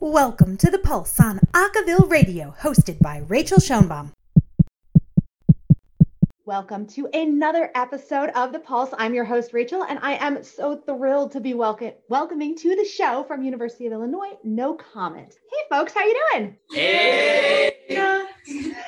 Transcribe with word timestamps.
Welcome 0.00 0.58
to 0.58 0.70
The 0.70 0.78
Pulse 0.78 1.18
on 1.20 1.40
Acaville 1.54 2.10
Radio, 2.10 2.54
hosted 2.60 2.98
by 3.00 3.22
Rachel 3.28 3.56
Schoenbaum. 3.58 4.12
Welcome 6.44 6.86
to 6.88 7.08
another 7.14 7.70
episode 7.74 8.28
of 8.36 8.52
The 8.52 8.58
Pulse. 8.60 8.90
I'm 8.98 9.14
your 9.14 9.24
host, 9.24 9.54
Rachel, 9.54 9.82
and 9.84 9.98
I 10.02 10.12
am 10.24 10.44
so 10.44 10.76
thrilled 10.76 11.32
to 11.32 11.40
be 11.40 11.54
welcome- 11.54 11.94
welcoming 12.10 12.54
to 12.58 12.76
the 12.76 12.84
show 12.84 13.24
from 13.24 13.42
University 13.42 13.86
of 13.86 13.94
Illinois, 13.94 14.36
No 14.44 14.74
Comment. 14.74 15.34
Hey, 15.50 15.58
folks, 15.70 15.94
how 15.94 16.04
you 16.04 16.22
doing? 16.32 16.56
Hey! 16.70 17.72
and, 17.88 18.26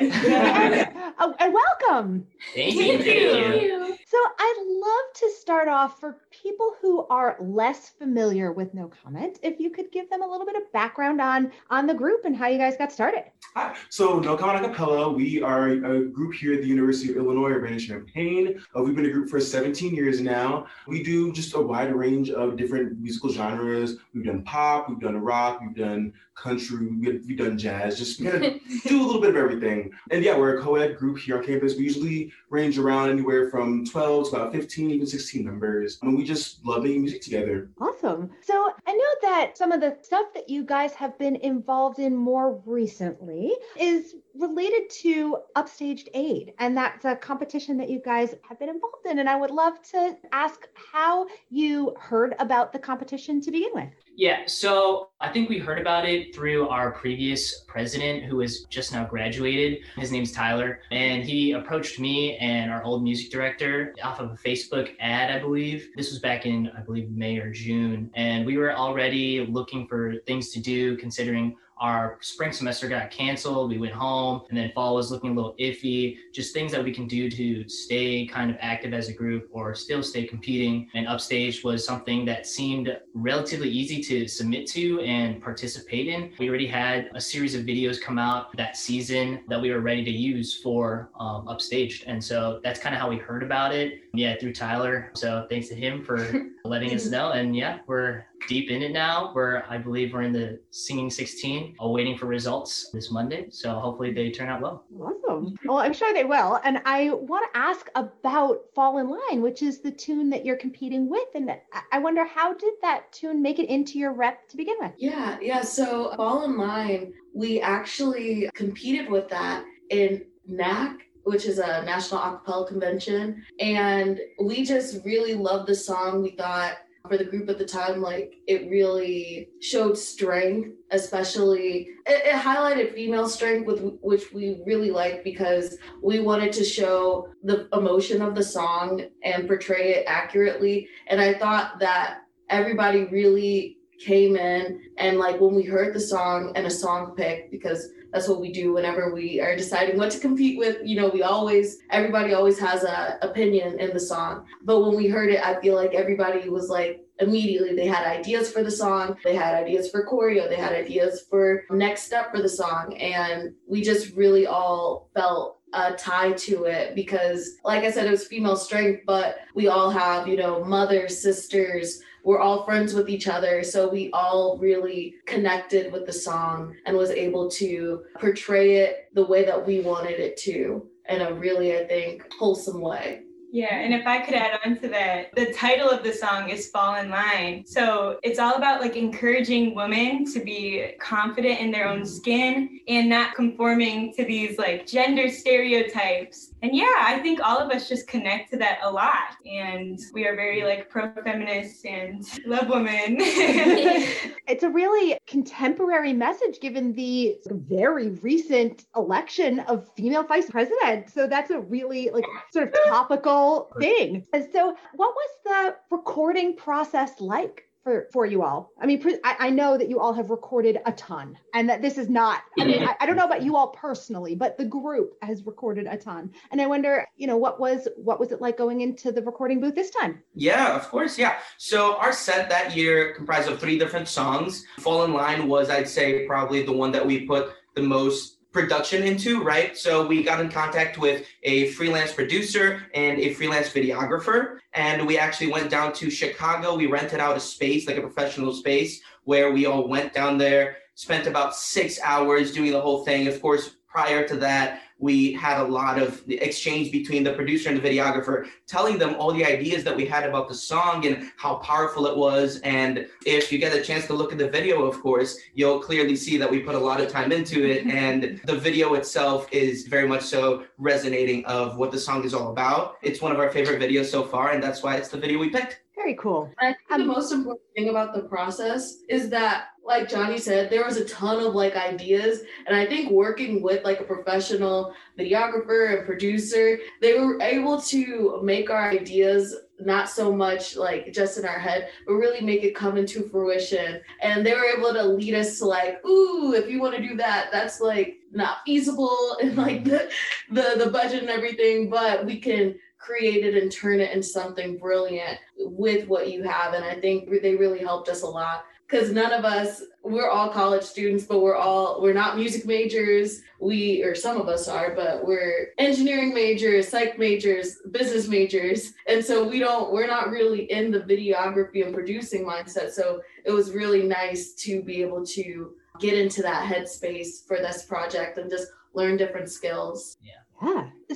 oh, 1.19 1.35
and 1.39 1.55
welcome. 1.55 2.27
Thank 2.55 2.75
you. 2.75 2.99
Thank 2.99 3.63
you. 3.63 3.97
So 4.11 4.17
I'd 4.17 4.65
love 4.67 5.15
to 5.17 5.31
start 5.39 5.69
off 5.69 6.01
for 6.01 6.17
people 6.31 6.77
who 6.81 7.07
are 7.09 7.37
less 7.43 7.91
familiar 7.91 8.53
with 8.53 8.73
No 8.73 8.91
Comment, 9.05 9.39
if 9.43 9.61
you 9.61 9.69
could 9.69 9.93
give 9.93 10.09
them 10.09 10.23
a 10.23 10.27
little 10.27 10.47
bit 10.47 10.57
of 10.57 10.73
background 10.73 11.21
on 11.21 11.53
on 11.69 11.87
the 11.87 11.93
group 11.93 12.25
and 12.25 12.35
how 12.35 12.47
you 12.47 12.57
guys 12.57 12.75
got 12.79 12.91
started. 12.91 13.25
Hi. 13.55 13.77
So 13.91 14.19
No 14.19 14.35
Comment 14.35 14.65
Acapella, 14.65 15.15
we 15.15 15.43
are 15.43 15.69
a 15.69 16.05
group 16.07 16.33
here 16.33 16.55
at 16.55 16.63
the 16.63 16.67
University 16.67 17.11
of 17.11 17.19
Illinois 17.19 17.51
Urbana-Champaign. 17.51 18.59
Uh, 18.75 18.83
we've 18.83 18.97
been 18.97 19.05
a 19.05 19.11
group 19.11 19.29
for 19.29 19.41
17 19.41 19.95
years 19.95 20.23
now. 20.23 20.67
We 20.87 21.03
do 21.03 21.31
just 21.31 21.55
a 21.55 21.61
wide 21.61 21.95
range 21.95 22.31
of 22.31 22.57
different 22.57 22.99
musical 22.99 23.31
genres. 23.31 23.97
We've 24.15 24.25
done 24.25 24.43
pop, 24.43 24.89
we've 24.89 25.01
done 25.01 25.19
rock, 25.19 25.61
we've 25.61 25.77
done 25.77 26.15
country, 26.35 26.87
we've, 26.87 27.25
we've 27.27 27.39
done 27.39 27.59
jazz, 27.59 27.99
just 27.99 28.23
kind 28.23 28.45
of 28.45 28.53
do 28.87 29.03
a 29.03 29.05
little 29.05 29.21
bit 29.21 29.31
of 29.31 29.37
everything. 29.37 29.91
And 30.11 30.25
yeah, 30.25 30.39
we're 30.39 30.59
a 30.59 30.63
co-ed 30.63 30.97
group 30.97 31.19
here 31.19 31.39
on 31.39 31.45
campus. 31.45 31.77
We 31.77 31.85
usually 31.85 32.33
range 32.51 32.79
around 32.79 33.11
anywhere 33.11 33.51
from 33.51 33.85
12 33.99 34.31
to 34.31 34.37
about 34.37 34.53
15, 34.53 34.91
even 34.91 35.07
16 35.07 35.45
members. 35.45 35.99
And 36.03 36.17
we 36.17 36.23
just 36.23 36.65
love 36.65 36.85
making 36.85 37.03
music 37.03 37.21
together. 37.21 37.71
Awesome. 37.81 38.31
So 38.43 38.73
I 38.87 38.93
know 38.93 39.29
that 39.29 39.59
some 39.59 39.73
of 39.73 39.81
the 39.81 39.99
stuff 40.03 40.27
that 40.35 40.49
you 40.49 40.65
guys 40.65 40.95
have 40.95 41.19
been 41.19 41.37
involved 41.37 41.99
in 41.99 42.15
more 42.15 42.63
recently 42.65 43.53
is 43.79 44.15
related 44.37 44.89
to 45.03 45.39
Upstaged 45.57 46.09
Aid. 46.15 46.55
And 46.61 46.77
that's 46.77 47.05
a 47.05 47.17
competition 47.17 47.77
that 47.79 47.91
you 47.91 48.01
guys 48.01 48.37
have 48.49 48.59
been 48.61 48.69
involved 48.69 49.07
in. 49.07 49.19
And 49.19 49.29
I 49.29 49.35
would 49.35 49.51
love 49.51 49.83
to 49.91 50.17
ask 50.33 50.69
how 50.75 51.27
you 51.51 51.95
heard 51.99 52.37
about 52.39 52.73
the 52.73 52.79
competition 52.79 53.41
to 53.41 53.51
begin 53.51 53.71
with. 53.75 53.89
Yeah, 54.19 54.47
so 54.47 55.11
I 55.21 55.29
think 55.29 55.49
we 55.49 55.61
heard 55.61 55.79
about 55.79 56.05
it 56.05 56.35
through 56.35 56.69
our 56.71 56.91
previous 56.91 57.61
president 57.69 58.25
who 58.25 58.41
is 58.41 58.65
just 58.65 58.93
now 58.93 59.05
graduated. 59.05 59.85
His 59.95 60.11
name's 60.11 60.33
Tyler. 60.33 60.81
And 60.91 61.23
he 61.23 61.53
approached 61.53 62.01
me 62.01 62.37
and 62.39 62.69
our 62.69 62.83
old 62.83 63.05
music 63.05 63.31
director 63.31 63.95
off 64.03 64.19
of 64.19 64.33
a 64.33 64.35
Facebook 64.35 64.91
ad, 64.99 65.31
I 65.31 65.39
believe. 65.39 65.91
This 65.97 66.11
was 66.11 66.19
back 66.19 66.47
in, 66.47 66.69
I 66.77 66.81
believe, 66.81 67.11
May 67.11 67.37
or 67.39 67.53
June. 67.53 68.11
And 68.15 68.45
we 68.45 68.57
were 68.57 68.73
already 68.73 69.47
looking 69.47 69.87
for 69.87 70.17
things 70.27 70.51
to 70.51 70.59
do 70.59 70.97
considering 70.97 71.57
our 71.81 72.19
spring 72.21 72.53
semester 72.53 72.89
got 72.89 73.11
canceled. 73.11 73.71
We 73.71 73.79
went 73.79 73.93
home, 73.93 74.43
and 74.49 74.59
then 74.59 74.73
fall 74.75 74.95
was 74.95 75.11
looking 75.11 75.31
a 75.31 75.35
little 75.35 75.55
iffy. 75.61 76.19
Just 76.33 76.53
things 76.53 76.73
that 76.73 76.83
we 76.83 76.93
can 76.93 77.07
do 77.07 77.31
to 77.31 77.69
stay 77.69 78.27
kind 78.27 78.51
of 78.51 78.57
active 78.61 78.93
as 78.93 79.09
a 79.09 79.13
group 79.13 79.49
or 79.53 79.75
still 79.75 80.03
stay 80.03 80.25
competing. 80.27 80.89
And 80.95 81.07
Upstage 81.07 81.63
was 81.65 81.85
something 81.85 82.25
that 82.27 82.47
seemed 82.47 82.97
relatively 83.15 83.69
easy 83.69 84.03
to 84.05 84.27
submit 84.29 84.67
to 84.69 85.01
and 85.01 85.43
participate 85.43 86.09
in. 86.09 86.33
We 86.39 86.49
already 86.49 86.67
had 86.67 87.11
a 87.15 87.21
series 87.21 87.55
of 87.55 87.63
videos 87.63 88.01
come 88.01 88.19
out 88.19 88.57
that 88.57 88.77
season 88.77 89.41
that 89.49 89.61
we 89.61 89.71
were 89.71 89.81
ready 89.81 90.05
to 90.05 90.11
use 90.11 90.55
for 90.55 91.11
um, 91.19 91.47
Upstaged. 91.47 92.05
And 92.07 92.23
so 92.23 92.61
that's 92.63 92.81
kind 92.81 92.95
of 92.95 93.01
how 93.01 93.09
we 93.09 93.17
heard 93.17 93.43
about 93.43 93.75
it. 93.75 94.03
Yeah, 94.15 94.37
through 94.39 94.55
Tyler. 94.55 95.11
So 95.15 95.47
thanks 95.49 95.69
to 95.69 95.75
him 95.75 96.05
for 96.05 96.49
letting 96.65 96.95
us 96.95 97.07
know. 97.07 97.33
And 97.33 97.57
yeah, 97.57 97.79
we're 97.87 98.25
deep 98.47 98.71
in 98.71 98.83
it 98.83 98.93
now. 98.93 99.33
We're, 99.35 99.65
I 99.69 99.79
believe, 99.79 100.13
we're 100.13 100.23
in 100.23 100.33
the 100.33 100.61
singing 100.71 101.11
16, 101.11 101.77
all 101.79 101.93
waiting 101.93 102.17
for 102.17 102.27
results 102.27 102.91
this 102.93 103.11
Monday. 103.11 103.47
So 103.51 103.73
hopefully 103.79 104.13
they 104.13 104.31
turn 104.31 104.49
out 104.49 104.61
well. 104.61 104.85
Awesome. 105.01 105.57
Well, 105.65 105.79
I'm 105.79 105.93
sure 105.93 106.13
they 106.15 106.25
will. 106.25 106.61
And 106.65 106.81
I 106.85 107.11
want 107.11 107.53
to 107.53 107.59
ask 107.59 107.89
about 107.95 108.61
Fall 108.75 108.99
in 108.99 109.09
Line, 109.11 109.43
which 109.43 109.63
is 109.63 109.81
the 109.81 109.91
tune 109.91 110.31
that 110.31 110.45
you're 110.45 110.57
competing 110.57 111.09
with. 111.09 111.29
And 111.35 111.51
I 111.93 111.99
wonder 111.99 112.25
how 112.25 112.55
did 112.55 112.75
that 112.83 113.13
tune 113.13 113.43
make 113.43 113.59
it 113.59 113.69
into 113.69 113.99
your 113.99 114.13
rep 114.13 114.49
to 114.49 114.57
begin 114.57 114.77
with? 114.81 114.93
Yeah, 114.99 115.39
yeah. 115.41 115.63
So 115.63 116.15
Fall 116.17 116.45
in 116.45 116.57
Line, 116.57 117.13
we 117.35 117.61
actually 117.61 118.51
competed 118.55 119.11
with 119.11 119.29
that 119.29 119.65
in 119.91 120.25
NAC 120.47 121.03
which 121.25 121.45
is 121.45 121.59
a 121.59 121.85
national 121.85 122.21
acapella 122.21 122.67
convention. 122.67 123.45
And 123.61 124.19
we 124.43 124.65
just 124.65 125.05
really 125.05 125.35
loved 125.35 125.69
the 125.69 125.75
song. 125.75 126.23
We 126.23 126.31
thought 126.31 126.79
for 127.09 127.17
the 127.17 127.25
group 127.25 127.49
at 127.49 127.59
the 127.59 127.65
time, 127.65 128.01
like 128.01 128.35
it 128.47 128.71
really 128.71 129.49
showed 129.61 129.97
strength, 129.97 130.71
especially 130.91 131.89
it, 132.07 132.27
it, 132.27 132.35
highlighted 132.35 132.95
female 132.95 133.29
strength, 133.29 133.67
with 133.67 133.99
which 134.03 134.33
we 134.33 134.63
really 134.67 134.91
liked 134.91 135.25
because 135.25 135.77
we 136.03 136.21
wanted 136.21 136.53
to 136.53 136.65
show 136.65 137.29
the 137.43 137.69
emotion 137.73 138.23
of 138.23 138.35
the 138.35 138.43
song 138.43 139.03
and 139.25 139.47
portray 139.47 139.95
it 139.95 140.05
accurately. 140.07 140.89
And 141.09 141.21
I 141.21 141.35
thought 141.35 141.79
that 141.81 142.21
everybody 142.51 143.05
really 143.05 143.78
came 143.99 144.37
in 144.37 144.81
and 144.97 145.19
like 145.19 145.41
when 145.41 145.55
we 145.55 145.63
heard 145.63 145.95
the 145.95 146.01
song 146.01 146.53
and 146.55 146.67
a 146.67 146.71
song 146.71 147.15
pick 147.17 147.51
because 147.51 147.91
that's 148.13 148.29
what 148.29 148.41
we 148.41 148.51
do 148.53 148.73
whenever 148.73 149.13
we 149.13 149.41
are 149.41 149.57
deciding 149.57 149.99
what 149.99 150.11
to 150.13 150.19
compete 150.19 150.59
with. 150.59 150.79
You 150.83 151.01
know, 151.01 151.09
we 151.09 151.23
always, 151.23 151.79
everybody 151.91 152.33
always 152.33 152.59
has 152.59 152.85
a 152.85 153.19
opinion 153.23 153.79
in 153.79 153.93
the 153.93 154.01
song. 154.01 154.47
But 154.63 154.81
when 154.81 154.97
we 154.97 155.09
heard 155.09 155.31
it, 155.31 155.45
I 155.45 155.61
feel 155.61 155.75
like 155.75 155.95
everybody 155.95 156.49
was 156.49 156.69
like, 156.69 157.05
immediately 157.21 157.75
they 157.75 157.87
had 157.87 158.07
ideas 158.07 158.51
for 158.53 158.63
the 158.63 158.71
song 158.71 159.17
they 159.25 159.35
had 159.35 159.53
ideas 159.53 159.91
for 159.91 160.07
choreo 160.07 160.49
they 160.49 160.55
had 160.55 160.73
ideas 160.73 161.27
for 161.29 161.65
next 161.71 162.03
step 162.03 162.31
for 162.31 162.41
the 162.41 162.49
song 162.49 162.97
and 162.97 163.53
we 163.67 163.83
just 163.83 164.15
really 164.15 164.47
all 164.47 165.11
felt 165.17 165.59
a 165.75 165.93
tie 165.95 166.31
to 166.33 166.65
it 166.65 166.95
because 166.95 167.57
like 167.65 167.83
i 167.83 167.91
said 167.91 168.07
it 168.07 168.11
was 168.11 168.29
female 168.29 168.57
strength 168.57 169.03
but 169.05 169.39
we 169.55 169.67
all 169.67 169.91
have 169.91 170.29
you 170.29 170.37
know 170.37 170.65
mothers 170.65 171.21
sisters 171.21 172.01
we're 172.25 172.41
all 172.41 172.65
friends 172.65 172.95
with 172.95 173.09
each 173.09 173.29
other. 173.29 173.63
So 173.63 173.89
we 173.89 174.11
all 174.13 174.59
really 174.59 175.15
connected 175.27 175.93
with 175.93 176.07
the 176.07 176.13
song 176.13 176.75
and 176.87 176.97
was 176.97 177.11
able 177.11 177.49
to 177.53 178.05
portray 178.19 178.77
it 178.77 179.09
the 179.15 179.25
way 179.25 179.45
that 179.45 179.67
we 179.67 179.81
wanted 179.81 180.21
it 180.21 180.37
to 180.39 180.87
in 181.09 181.23
a 181.23 181.33
really, 181.33 181.77
I 181.77 181.85
think, 181.87 182.27
wholesome 182.39 182.81
way. 182.81 183.23
Yeah, 183.51 183.75
and 183.75 183.95
if 183.95 184.07
I 184.07 184.19
could 184.19 184.35
add 184.35 184.61
on 184.65 184.79
to 184.81 184.89
that, 184.89 185.35
the 185.35 185.53
title 185.55 185.89
of 185.89 186.03
the 186.03 186.13
song 186.13 186.51
is 186.51 186.69
Fall 186.69 186.97
in 186.97 187.09
Line. 187.09 187.65
So 187.67 188.19
it's 188.23 188.39
all 188.39 188.55
about 188.55 188.83
like 188.83 188.95
encouraging 188.95 189.75
women 189.75 190.31
to 190.33 190.41
be 190.41 190.93
confident 191.01 191.59
in 191.61 191.71
their 191.71 191.89
own 191.89 192.05
skin 192.05 192.81
and 192.89 193.09
not 193.09 193.35
conforming 193.35 194.13
to 194.15 194.25
these 194.25 194.59
like 194.59 194.87
gender 194.87 195.31
stereotypes. 195.31 196.53
And 196.61 196.77
yeah, 196.77 196.97
I 197.01 197.21
think 197.23 197.41
all 197.41 197.59
of 197.59 197.71
us 197.71 197.89
just 197.89 198.07
connect 198.07 198.51
to 198.51 198.59
that 198.59 198.81
a 198.83 198.91
lot. 198.91 199.37
And 199.47 199.99
we 200.13 200.27
are 200.27 200.37
very 200.37 200.65
like 200.65 200.91
pro 200.91 201.11
feminist 201.25 201.87
and 201.87 202.25
love 202.45 202.69
women. 202.69 203.17
it's 203.19 204.63
a 204.63 204.69
really 204.69 205.17
contemporary 205.27 206.13
message 206.13 206.61
given 206.61 206.93
the 206.93 207.39
very 207.47 208.11
recent 208.11 208.85
election 208.95 209.61
of 209.61 209.89
female 209.97 210.25
vice 210.25 210.51
president. 210.51 211.11
So 211.11 211.27
that's 211.27 211.51
a 211.51 211.61
really 211.61 212.11
like 212.11 212.25
sort 212.53 212.69
of 212.69 212.75
topical 212.89 213.38
thing. 213.79 214.27
And 214.33 214.47
so, 214.53 214.77
what 214.95 215.15
was 215.15 215.31
the 215.45 215.77
recording 215.97 216.57
process 216.57 217.21
like? 217.21 217.65
For, 217.85 218.07
for 218.13 218.27
you 218.27 218.43
all? 218.43 218.71
I 218.79 218.85
mean 218.85 219.03
I, 219.25 219.37
I 219.39 219.51
know 219.51 219.79
that 219.79 219.89
you 219.89 219.99
all 219.99 220.13
have 220.13 220.29
recorded 220.29 220.79
a 220.85 220.93
ton 220.93 221.39
and 221.55 221.71
that 221.71 221.81
this 221.81 221.97
is 221.97 222.11
not 222.11 222.43
i 222.59 222.65
mean 222.67 222.83
I, 222.83 222.95
I 223.01 223.07
don't 223.07 223.17
know 223.17 223.25
about 223.25 223.43
you 223.43 223.57
all 223.57 223.69
personally 223.69 224.35
but 224.35 224.59
the 224.59 224.67
group 224.67 225.15
has 225.23 225.47
recorded 225.47 225.87
a 225.87 225.97
ton. 225.97 226.31
And 226.51 226.61
i 226.61 226.67
wonder 226.67 227.07
you 227.17 227.27
know 227.27 227.39
what 227.39 227.59
was 227.59 227.89
what 227.97 228.21
was 228.21 228.31
it 228.31 228.43
like 228.43 228.59
going 228.59 228.83
into 228.83 229.11
the 229.11 229.23
recording 229.23 229.59
booth 229.59 229.75
this 229.75 229.91
time? 229.91 230.23
Yeah 230.35 230.77
of 230.77 230.87
course. 230.91 231.17
Yeah. 231.17 231.39
So 231.57 231.97
our 231.97 232.13
set 232.13 232.51
that 232.51 232.77
year 232.77 233.15
comprised 233.15 233.49
of 233.49 233.59
three 233.59 233.79
different 233.79 234.09
songs. 234.09 234.67
Fall 234.81 235.05
in 235.05 235.15
line 235.15 235.49
was 235.49 235.71
i'd 235.71 235.89
say 235.89 236.27
probably 236.27 236.65
the 236.65 236.73
one 236.73 236.93
that 236.93 237.07
we 237.07 237.27
put 237.27 237.55
the 237.75 237.83
most 237.83 238.38
production 238.59 239.05
into, 239.05 239.41
right? 239.41 239.79
So 239.79 240.05
we 240.05 240.25
got 240.25 240.41
in 240.41 240.49
contact 240.51 240.99
with 240.99 241.25
a 241.45 241.69
freelance 241.69 242.13
producer 242.13 242.83
and 242.93 243.21
a 243.21 243.33
freelance 243.35 243.69
videographer. 243.69 244.59
And 244.73 245.07
we 245.07 245.17
actually 245.17 245.53
went 245.53 245.71
down 245.71 245.93
to 245.93 246.11
Chicago. 246.11 246.75
We 246.75 246.87
rented 246.87 247.21
out 247.21 247.37
a 247.37 247.41
space, 247.41 247.87
like 247.87 247.99
a 247.99 248.01
professional 248.01 248.53
space, 248.53 249.01
where 249.23 249.53
we 249.53 249.67
all 249.67 249.87
went 249.87 250.13
down 250.13 250.39
there, 250.39 250.79
spent 250.97 251.29
about 251.29 251.55
six 251.55 252.01
hours 252.03 252.53
doing 252.53 252.73
the 252.73 252.81
whole 252.81 253.05
thing. 253.05 253.29
Of 253.29 253.41
course, 253.41 253.77
prior 253.87 254.27
to 254.27 254.37
that, 254.39 254.81
we 254.99 255.33
had 255.33 255.61
a 255.61 255.65
lot 255.65 256.01
of 256.01 256.23
exchange 256.29 256.91
between 256.91 257.23
the 257.23 257.33
producer 257.33 257.69
and 257.71 257.81
the 257.81 257.89
videographer, 257.89 258.47
telling 258.67 258.99
them 258.99 259.15
all 259.15 259.33
the 259.33 259.45
ideas 259.45 259.85
that 259.85 259.97
we 259.97 260.05
had 260.05 260.29
about 260.29 260.49
the 260.49 260.55
song 260.55 261.07
and 261.07 261.31
how 261.37 261.55
powerful 261.57 262.07
it 262.07 262.17
was. 262.17 262.61
And 262.61 263.07
if 263.25 263.53
you 263.53 263.59
get 263.59 263.75
a 263.75 263.83
chance 263.83 264.07
to 264.09 264.15
look 264.15 264.33
at 264.33 264.39
the 264.39 264.49
video, 264.49 264.85
of 264.85 265.01
course, 265.01 265.39
you'll 265.55 265.81
clearly 265.81 266.17
see 266.17 266.37
that 266.39 266.51
we 266.51 266.61
put 266.61 266.75
a 266.75 266.79
lot 266.79 267.01
of 267.01 267.09
time 267.09 267.33
into 267.33 267.65
it. 267.69 267.87
Mm-hmm. 267.87 267.97
And 267.97 268.41
the 268.45 268.57
video 268.57 268.95
itself 268.95 269.47
is 269.53 269.87
very 269.87 270.09
much 270.09 270.23
so 270.23 270.65
resonating 270.79 271.45
of 271.47 271.77
what 271.77 271.93
the 271.93 271.99
song 271.99 272.25
is 272.25 272.35
all 272.35 272.51
about. 272.51 272.97
It's 273.03 273.21
one 273.21 273.33
of 273.33 273.39
our 273.39 273.51
favorite 273.51 273.81
videos 273.81 274.07
so 274.07 274.25
far, 274.25 274.51
and 274.51 274.63
that's 274.63 274.83
why 274.83 274.97
it's 274.97 275.09
the 275.09 275.19
video 275.19 275.39
we 275.39 275.51
picked. 275.51 275.81
Very 275.99 276.15
cool. 276.15 276.49
I 276.61 276.75
think 276.75 276.93
Um, 276.93 277.01
the 277.01 277.07
most 277.13 277.33
important 277.33 277.67
thing 277.75 277.89
about 277.89 278.15
the 278.15 278.23
process 278.23 279.03
is 279.09 279.29
that, 279.31 279.71
like 279.85 280.09
Johnny 280.09 280.39
said, 280.39 280.71
there 280.71 280.85
was 280.85 280.97
a 280.97 281.05
ton 281.05 281.45
of 281.45 281.57
like 281.57 281.75
ideas, 281.75 282.43
and 282.69 282.77
I 282.77 282.87
think 282.87 283.11
working 283.11 283.63
with 283.63 283.85
like 283.85 283.99
a 283.99 284.05
professional 284.05 284.95
videographer 285.19 285.97
and 285.97 286.07
producer, 286.07 286.79
they 287.01 287.19
were 287.19 287.43
able 287.43 287.81
to 287.83 288.39
make 288.45 288.71
our 288.71 288.91
ideas 288.91 289.57
not 289.81 290.09
so 290.09 290.33
much 290.33 290.77
like 290.77 291.13
just 291.13 291.37
in 291.37 291.45
our 291.45 291.59
head, 291.59 291.89
but 292.07 292.15
really 292.15 292.43
make 292.43 292.63
it 292.63 292.77
come 292.77 292.97
into 292.97 293.29
fruition. 293.29 294.01
And 294.23 294.47
they 294.47 294.55
were 294.55 294.67
able 294.67 294.93
to 294.93 295.03
lead 295.03 295.35
us 295.35 295.59
to 295.59 295.65
like, 295.67 296.05
ooh, 296.07 296.53
if 296.55 296.71
you 296.71 296.81
want 296.81 296.95
to 296.97 297.03
do 297.03 297.17
that, 297.17 297.49
that's 297.51 297.81
like 297.81 298.19
not 298.31 298.59
feasible 298.65 299.37
and 299.43 299.57
like 299.57 299.83
the 299.85 300.09
the 300.51 300.75
the 300.85 300.91
budget 300.91 301.23
and 301.23 301.31
everything, 301.31 301.91
but 301.91 302.25
we 302.25 302.39
can 302.39 302.79
create 302.99 303.45
it 303.45 303.61
and 303.61 303.71
turn 303.71 304.01
it 304.01 304.13
into 304.13 304.27
something 304.27 304.77
brilliant 304.77 305.39
with 305.57 306.07
what 306.09 306.31
you 306.31 306.43
have. 306.43 306.75
And 306.75 306.85
I 306.85 306.95
think 306.95 307.31
they 307.43 307.57
really 307.57 307.81
helped 307.81 308.09
us 308.09 308.23
a 308.23 308.27
lot. 308.27 308.65
Because 308.89 309.13
none 309.13 309.33
of 309.33 309.45
us 309.45 309.83
we're 310.03 310.31
all 310.31 310.49
college 310.49 310.83
students 310.83 311.25
but 311.25 311.41
we're 311.41 311.57
all 311.57 312.01
we're 312.01 312.15
not 312.15 312.37
music 312.37 312.65
majors. 312.65 313.43
We 313.61 314.03
or 314.03 314.15
some 314.15 314.41
of 314.41 314.49
us 314.49 314.67
are 314.67 314.95
but 314.95 315.27
we're 315.27 315.75
engineering 315.77 316.33
majors 316.33 316.89
psych 316.89 317.19
majors 317.19 317.77
business 317.91 318.29
majors. 318.29 318.95
And 319.07 319.23
so 319.23 319.47
we 319.47 319.59
don't 319.59 319.93
we're 319.93 320.07
not 320.07 320.31
really 320.31 320.71
in 320.73 320.91
the 320.91 321.01
videography 321.01 321.85
and 321.85 321.95
producing 321.95 322.47
mindset. 322.47 322.91
So 322.91 323.21
it 323.45 323.51
was 323.51 323.73
really 323.73 324.05
nice 324.05 324.55
to 324.55 324.83
be 324.83 325.03
able 325.03 325.25
to 325.27 325.75
get 326.01 326.15
into 326.15 326.41
that 326.43 326.71
headspace 326.71 327.47
for 327.47 327.59
this 327.59 327.85
project 327.85 328.39
and 328.39 328.51
just 328.51 328.69
learn 328.95 329.17
different 329.17 329.51
skills. 329.51 330.17
Yeah. 330.23 330.33